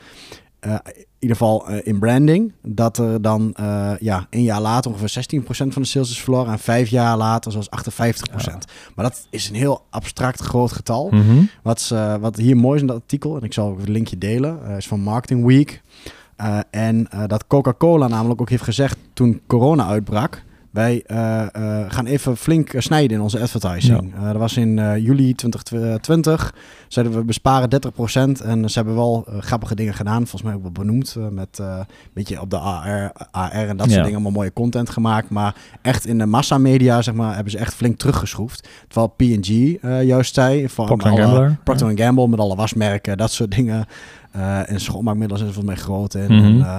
eh, 0.60 0.72
in 0.84 1.04
ieder 1.18 1.36
geval 1.36 1.68
in 1.70 1.98
branding, 1.98 2.52
dat 2.62 2.98
er 2.98 3.22
dan 3.22 3.54
ja, 4.00 4.26
een 4.30 4.42
jaar 4.42 4.60
later 4.60 4.90
ongeveer 4.90 5.08
16% 5.08 5.72
van 5.72 5.82
de 5.82 5.88
sales 5.88 6.10
is 6.10 6.20
verloren 6.20 6.52
en 6.52 6.58
vijf 6.58 6.88
jaar 6.88 7.16
later 7.16 7.52
zoals 7.52 7.68
58%. 7.70 8.64
Maar 8.94 9.04
dat 9.04 9.26
is 9.30 9.48
een 9.48 9.54
heel 9.54 9.84
abstract 9.90 10.40
groot 10.40 10.72
getal. 10.72 11.08
Mhm. 11.10 11.42
Wat, 11.62 11.94
wat 12.20 12.36
hier 12.36 12.56
mooi 12.56 12.74
is 12.74 12.80
in 12.80 12.86
dat 12.86 12.96
artikel, 12.96 13.36
en 13.36 13.42
ik 13.42 13.52
zal 13.52 13.68
ook 13.68 13.78
het 13.78 13.88
linkje 13.88 14.18
delen, 14.18 14.62
is 14.76 14.88
van 14.88 15.00
Marketing 15.00 15.44
Week. 15.46 15.82
Eh, 16.38 16.58
en 16.70 17.06
eh, 17.10 17.22
dat 17.26 17.46
Coca-Cola 17.46 18.08
namelijk 18.08 18.40
ook 18.40 18.50
heeft 18.50 18.62
gezegd 18.62 18.96
toen 19.12 19.40
corona 19.46 19.86
uitbrak. 19.86 20.42
Wij 20.70 21.02
eh, 21.06 21.46
gaan 21.88 22.06
even 22.06 22.36
flink 22.36 22.70
snijden 22.76 23.16
in 23.16 23.22
onze 23.22 23.40
advertising. 23.40 24.14
Dat 24.22 24.36
was 24.36 24.56
in 24.56 25.00
juli 25.00 25.34
2020. 25.34 26.54
Zeiden 26.88 27.14
we 27.14 27.24
besparen 27.24 27.68
30%. 27.70 28.42
En 28.42 28.70
ze 28.70 28.78
hebben 28.78 28.94
wel 28.94 29.26
grappige 29.40 29.74
dingen 29.74 29.94
gedaan. 29.94 30.18
Volgens 30.18 30.42
mij 30.42 30.54
ook 30.54 30.62
wel 30.62 30.70
benoemd. 30.70 31.16
met 31.30 31.58
een 31.58 31.86
beetje 32.12 32.40
op 32.40 32.50
de 32.50 32.58
AR, 32.58 33.12
AR 33.30 33.68
en 33.68 33.76
dat 33.76 33.86
Ja. 33.86 33.92
soort 33.92 34.04
dingen. 34.04 34.12
Allemaal 34.12 34.30
mooie 34.32 34.52
content 34.52 34.90
gemaakt. 34.90 35.30
Maar 35.30 35.54
echt 35.82 36.06
in 36.06 36.18
de 36.18 36.26
massamedia 36.26 37.02
zeg 37.02 37.14
maar, 37.14 37.34
hebben 37.34 37.52
ze 37.52 37.58
echt 37.58 37.74
flink 37.74 37.98
teruggeschroefd. 37.98 38.68
Terwijl 38.88 39.14
P&G 39.16 39.48
juist 40.06 40.34
zei. 40.34 40.68
Van 40.68 40.86
Procter 40.86 41.16
Gamble. 41.16 41.56
Procter 41.64 41.98
Gamble 41.98 42.28
met 42.28 42.38
alle 42.38 42.56
wasmerken, 42.56 43.16
dat 43.16 43.30
soort 43.30 43.50
dingen. 43.50 43.86
Eh, 44.38 44.70
en 44.70 44.80
schoonmaakmiddelen 44.80 45.38
zijn 45.42 45.52
volgens 45.52 45.74
mij 45.74 45.84
groot. 45.84 46.14
En, 46.14 46.32
Mhm. 46.34 46.44
en, 46.44 46.60
eh, 46.60 46.78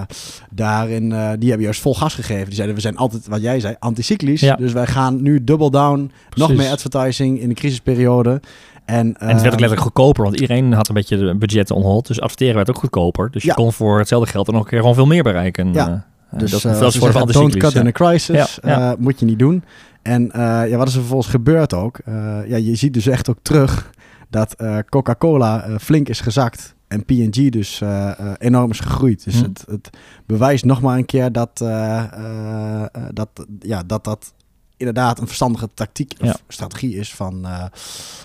daarin, 0.50 1.12
eh, 1.12 1.30
die 1.38 1.48
hebben 1.48 1.64
juist 1.64 1.80
vol 1.80 1.94
gas 1.94 2.14
gegeven. 2.14 2.44
Die 2.46 2.54
zeiden, 2.54 2.74
we 2.76 2.80
zijn 2.82 2.96
altijd, 2.96 3.26
wat 3.28 3.42
jij 3.42 3.60
zei, 3.60 3.74
anticyclisch. 3.78 4.40
Ja. 4.40 4.56
Dus 4.56 4.72
wij 4.72 4.86
gaan 4.86 5.22
nu 5.22 5.44
double 5.44 5.70
down, 5.70 6.10
nog 6.34 6.54
meer 6.54 6.70
advertising 6.70 7.40
in 7.40 7.48
de 7.48 7.54
crisisperiode. 7.54 8.40
En, 8.84 8.96
En 8.96 9.06
het 9.08 9.18
werd 9.18 9.30
ook 9.30 9.44
eh, 9.44 9.50
letterlijk 9.50 9.80
goedkoper, 9.80 10.22
want 10.22 10.40
iedereen 10.40 10.72
had 10.72 10.88
een 10.88 10.94
beetje 10.94 11.16
de 11.18 11.34
budgetten 11.36 11.76
on 11.76 11.82
hold. 11.82 12.06
Dus 12.06 12.20
adverteren 12.20 12.54
werd 12.54 12.70
ook 12.70 12.78
goedkoper. 12.78 13.30
Dus 13.30 13.42
je 13.42 13.48
Ja. 13.48 13.54
kon 13.54 13.72
voor 13.72 13.98
hetzelfde 13.98 14.30
geld 14.30 14.46
er 14.46 14.52
nog 14.52 14.62
een 14.62 14.68
keer 14.68 14.78
gewoon 14.78 14.94
veel 14.94 15.06
meer 15.06 15.22
bereiken. 15.22 15.72
Ja. 15.72 16.04
Dus 16.36 16.50
dat, 16.50 16.62
dat 16.62 16.72
is 16.72 16.96
voor 16.98 17.06
de 17.08 17.12
zeggen, 17.12 17.32
don't 17.32 17.56
cut 17.56 17.74
in 17.74 17.86
a 17.86 17.90
crisis. 17.92 18.58
Moet 18.98 19.20
je 19.20 19.26
niet 19.26 19.38
doen. 19.38 19.64
En 20.02 20.30
ja, 20.34 20.76
wat 20.76 20.88
is 20.88 20.92
er 20.94 21.00
vervolgens 21.00 21.30
gebeurd 21.30 21.74
ook? 21.74 21.98
Ja, 22.46 22.56
je 22.56 22.74
ziet 22.74 22.94
dus 22.94 23.06
echt 23.06 23.30
ook 23.30 23.38
terug 23.42 23.90
dat 24.30 24.56
Coca-Cola 24.88 25.64
flink 25.80 26.08
is 26.08 26.20
gezakt. 26.20 26.74
En 26.90 27.04
P&G 27.04 27.48
dus 27.50 27.80
eh, 27.80 28.18
eh, 28.18 28.32
enorm 28.38 28.70
is 28.70 28.80
gegroeid. 28.80 29.24
Dus 29.24 29.38
Hm. 29.38 29.42
het, 29.42 29.64
het 29.68 29.90
bewijst 30.26 30.64
nog 30.64 30.80
maar 30.80 30.96
een 30.98 31.04
keer 31.04 31.32
dat, 31.32 31.60
eh, 31.60 32.84
dat, 33.12 33.28
ja, 33.60 33.82
dat 33.82 34.04
dat 34.04 34.32
inderdaad 34.76 35.20
een 35.20 35.26
verstandige 35.26 35.68
tactiek 35.74 36.12
Ja. 36.22 36.30
of 36.30 36.42
strategie 36.48 36.96
is 36.96 37.14
van, 37.14 37.46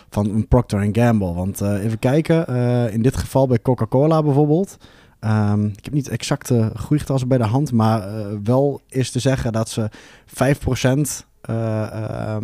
van 0.10 0.30
een 0.30 0.48
Procter 0.48 0.90
Gamble. 0.92 1.34
Want 1.34 1.62
even 1.62 2.00
kijken, 2.00 2.48
in 2.92 3.02
dit 3.02 3.18
geval 3.18 3.48
bij 3.48 3.62
Coca-Cola 3.62 4.24
bijvoorbeeld. 4.24 4.78
Ehm, 5.20 5.66
ik 5.66 5.86
heb 5.86 5.94
niet 5.94 6.08
exacte 6.10 6.72
groeigetallen 6.74 7.28
bij 7.28 7.38
de 7.38 7.44
hand, 7.44 7.72
maar 7.72 8.04
wel 8.44 8.82
is 8.90 9.12
te 9.12 9.20
zeggen 9.20 9.52
dat 9.52 9.70
ze 9.70 9.90
5% 10.26 11.26
eh, 11.42 12.38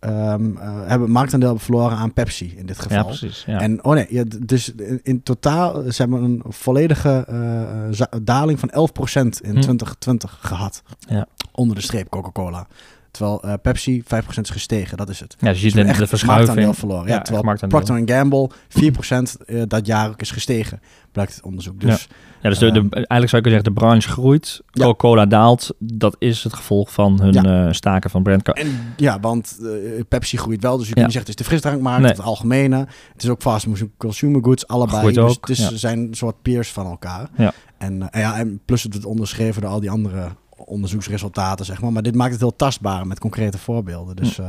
eh, 0.00 0.34
hebben 0.86 1.10
marktaandeel 1.10 1.58
verloren 1.58 1.96
aan 1.96 2.12
Pepsi 2.12 2.54
in 2.56 2.66
dit 2.66 2.78
geval. 2.78 2.96
Ja, 2.96 3.02
precies. 3.04 3.44
Ja. 3.46 3.60
En 3.60 3.84
oh 3.84 3.94
nee, 3.94 4.06
ja, 4.08 4.24
dus 4.46 4.74
in, 4.74 5.00
in 5.02 5.22
totaal 5.22 5.82
ze 5.92 6.02
hebben 6.02 6.22
een 6.22 6.42
volledige 6.48 7.24
eh, 7.28 8.06
daling 8.22 8.58
van 8.60 8.70
11% 8.70 8.72
in 8.74 9.54
Hm. 9.54 9.60
2020 9.60 10.38
gehad. 10.40 10.82
Ja. 10.98 11.26
Onder 11.52 11.76
de 11.76 11.82
streep 11.82 12.08
Coca-Cola. 12.08 12.66
Terwijl 13.10 13.42
eh, 13.42 13.54
Pepsi 13.62 14.02
5% 14.04 14.06
is 14.40 14.50
gestegen, 14.50 14.96
dat 14.96 15.08
is 15.08 15.20
het. 15.20 15.36
ja, 15.38 15.48
dus 15.48 15.56
je 15.56 15.62
ziet 15.62 15.72
Ze 15.72 15.78
hebben 15.78 15.98
de, 15.98 16.06
verschuiving. 16.06 16.76
verloren. 16.76 17.06
Ja, 17.06 17.14
Ja, 17.14 17.22
terwijl. 17.22 17.56
Procter 17.68 18.02
Gamble 18.04 18.50
4% 18.68 19.44
eh, 19.46 19.62
dat 19.66 19.86
jaar 19.86 20.08
ook 20.08 20.20
is 20.20 20.30
gestegen, 20.30 20.80
blijkt 21.12 21.34
het 21.34 21.44
onderzoek. 21.44 21.80
Dus 21.80 22.08
Ja, 22.42 22.48
dus 22.48 22.58
de, 22.58 22.72
de, 22.72 22.78
Ehm, 22.78 22.88
eigenlijk 22.92 23.28
zou 23.30 23.42
kunnen 23.42 23.60
zeggen, 23.60 23.74
de 23.74 23.80
branche 23.80 24.08
groeit. 24.08 24.60
Coca-Cola 24.70 25.26
daalt. 25.26 25.74
Dat 25.78 26.16
is 26.18 26.44
het 26.44 26.52
gevolg 26.54 26.92
van 26.92 27.20
hun 27.20 27.34
eh, 27.44 27.72
staken 27.72 28.10
van 28.10 28.22
brand. 28.22 28.48
En 28.52 28.94
ja, 28.96 29.20
want 29.20 29.58
eh, 29.62 30.00
Pepsi 30.08 30.36
groeit 30.36 30.62
wel. 30.62 30.76
Dus 30.78 30.88
je 30.88 30.92
kunt 30.94 31.04
niet 31.06 31.14
zeggen 31.14 31.30
het 31.32 31.40
is 31.40 31.46
de 31.46 31.50
frisdrankmarkt, 31.50 32.02
Nee. 32.02 32.10
het 32.10 32.20
algemene. 32.20 32.76
Het 33.12 33.22
is 33.22 33.28
ook 33.28 33.40
fast 33.42 33.66
moving 33.66 33.90
consumer 33.96 34.42
goods, 34.44 34.66
allebei. 34.66 34.98
Groeit 34.98 35.14
dus 35.14 35.24
ook, 35.24 35.48
het 35.48 35.58
is, 35.58 35.68
ja. 35.68 35.76
zijn 35.76 35.98
een 35.98 36.14
soort 36.14 36.42
peers 36.42 36.72
van 36.72 36.86
elkaar. 36.86 37.28
Ja. 37.36 37.52
En, 37.78 38.02
eh, 38.02 38.08
en 38.10 38.20
ja, 38.20 38.38
en 38.38 38.60
plus 38.64 38.82
het 38.82 38.92
wordt 38.92 39.06
onderschreven 39.08 39.62
door 39.62 39.70
al 39.70 39.80
die 39.80 39.90
andere 39.90 40.28
onderzoeksresultaten, 40.70 41.64
zeg 41.64 41.80
maar. 41.80 41.92
Maar 41.92 42.02
dit 42.02 42.14
maakt 42.14 42.32
het 42.32 42.40
heel 42.40 42.56
tastbaar 42.56 43.06
met 43.06 43.18
concrete 43.18 43.58
voorbeelden. 43.58 44.16
Dus 44.16 44.38
eh 44.38 44.46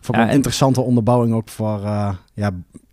voor 0.00 0.14
Ja, 0.14 0.22
een 0.22 0.28
en- 0.28 0.34
interessante 0.34 0.80
onderbouwing 0.80 1.34
ook 1.34 1.48
voor 1.48 1.84
eh, 1.84 2.08
ja, 2.34 2.50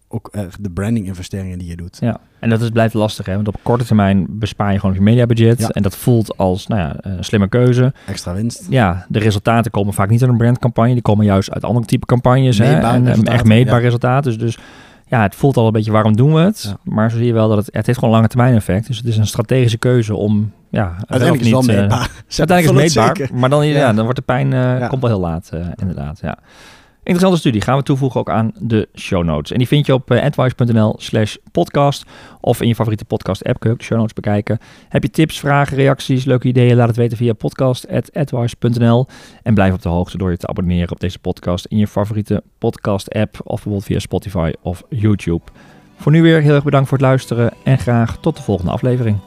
ook 0.08 0.30
eh, 0.32 0.44
de 0.60 0.70
branding 0.70 1.06
investeringen 1.08 1.58
die 1.60 1.68
je 1.68 1.76
doet. 1.76 1.98
Ja, 2.00 2.20
en 2.40 2.50
dat 2.50 2.62
is, 2.62 2.70
blijft 2.70 2.94
lastig, 2.94 3.26
hè? 3.26 3.36
want 3.36 3.48
op 3.48 3.56
korte 3.64 3.86
termijn 3.86 4.26
bespaar 4.30 4.74
je 4.74 4.80
gewoon 4.80 4.96
je 4.96 5.02
mediabudget. 5.02 5.60
Ja. 5.60 5.70
En 5.70 5.82
dat 5.82 5.96
voelt 5.96 6.38
als 6.38 6.68
nou 6.68 6.82
ja, 6.82 6.96
een 6.98 7.24
slimme 7.24 7.48
keuze. 7.48 7.94
Extra 8.08 8.34
winst. 8.34 8.66
Ja, 8.70 9.06
de 9.10 9.20
resultaten 9.20 9.72
komen 9.72 9.94
vaak 9.94 10.10
niet 10.10 10.22
uit 10.22 10.32
een 10.32 10.38
brandcampagne. 10.38 10.94
Die 10.94 11.02
komen 11.02 11.26
juist 11.26 11.52
uit 11.52 11.64
andere 11.64 11.86
type 11.86 12.06
campagnes. 12.06 12.58
Hè? 12.58 12.72
Meetbare 12.72 13.12
En, 13.12 13.24
echt 13.24 13.46
meetbaar 13.46 13.80
ja. 13.80 13.86
resultaten. 13.86 14.32
Dus, 14.32 14.40
dus 14.40 14.58
ja, 15.12 15.22
het 15.22 15.36
voelt 15.36 15.58
al 15.58 15.66
een 15.66 15.72
beetje 15.72 15.92
waarom 15.92 16.16
doen 16.16 16.34
we 16.34 16.40
het. 16.40 16.64
Ja. 16.68 16.78
Maar 16.84 17.12
zo 17.12 17.18
zie 17.18 17.26
je 17.26 17.34
wel 17.34 17.48
dat 17.48 17.58
het, 17.58 17.70
het 17.72 17.86
heeft 17.86 18.00
gewoon 18.00 18.14
lange 18.14 18.28
termijn 18.28 18.56
effect. 18.56 18.88
Dus 18.88 18.98
het 18.98 19.06
is 19.06 19.18
een 19.18 19.28
strategische 19.28 19.78
keuze 19.78 20.16
om 20.16 20.52
ja, 20.70 20.96
Uiteindelijk 21.08 21.42
is 21.42 21.52
het 21.52 21.52
wel 21.52 21.62
niet, 21.62 21.70
eh, 21.70 21.78
meetbaar. 21.80 22.10
Uiteindelijk 22.38 22.86
is 22.86 22.96
het 22.96 23.18
meetbaar, 23.18 23.40
maar 23.40 23.50
dan, 23.50 23.68
ja. 23.68 23.78
Ja. 23.78 23.94
dan 23.94 24.04
wordt 24.04 24.20
de 24.20 24.26
pijn 24.26 24.54
eh, 24.54 24.80
Ja. 24.80 24.88
komt 24.88 25.02
wel 25.02 25.12
heel 25.12 25.20
laat, 25.20 25.50
eh, 25.54 25.60
inderdaad. 25.76 26.20
Ja. 26.22 26.38
Interessante 27.04 27.40
studie 27.40 27.62
gaan 27.62 27.78
we 27.78 27.84
toevoegen 27.84 28.20
ook 28.20 28.30
aan 28.30 28.52
de 28.60 28.90
show 28.96 29.24
notes. 29.24 29.52
En 29.52 29.58
die 29.58 29.68
vind 29.68 29.86
je 29.86 29.94
op 29.94 30.12
uh, 30.12 30.24
advice.nl 30.24 30.96
slash 30.98 31.36
podcast 31.52 32.06
of 32.42 32.62
in 32.62 32.68
je 32.68 32.76
favoriete 32.76 33.06
podcast 33.06 33.46
app 33.46 33.60
kun 33.60 33.70
je 33.70 33.76
ook 33.76 33.82
de 33.82 33.88
show 33.88 33.98
notes 33.98 34.14
bekijken. 34.14 34.60
Heb 34.90 35.04
je 35.04 35.10
tips, 35.10 35.40
vragen, 35.40 35.78
reacties, 35.78 36.26
leuke 36.26 36.48
ideeën? 36.48 36.76
Laat 36.76 36.88
het 36.88 36.98
weten 36.98 37.18
via 37.18 37.34
podcast.advice.nl 37.34 39.08
en 39.44 39.54
blijf 39.54 39.74
op 39.74 39.82
de 39.82 39.90
hoogte 39.90 40.18
door 40.18 40.32
je 40.32 40.38
te 40.38 40.48
abonneren 40.48 40.92
op 40.92 41.00
deze 41.00 41.20
podcast 41.20 41.66
in 41.66 41.78
je 41.78 41.88
favoriete 41.88 42.44
podcast 42.58 43.14
app 43.14 43.40
of 43.44 43.54
bijvoorbeeld 43.54 43.86
via 43.86 44.00
Spotify 44.00 44.52
of 44.62 44.84
YouTube. 44.90 45.44
Voor 45.96 46.12
nu 46.12 46.22
weer 46.22 46.42
heel 46.42 46.54
erg 46.54 46.64
bedankt 46.64 46.90
voor 46.90 46.98
het 46.98 47.08
luisteren 47.08 47.54
en 47.64 47.78
graag 47.78 48.18
tot 48.18 48.36
de 48.36 48.44
volgende 48.44 48.72
aflevering. 48.72 49.18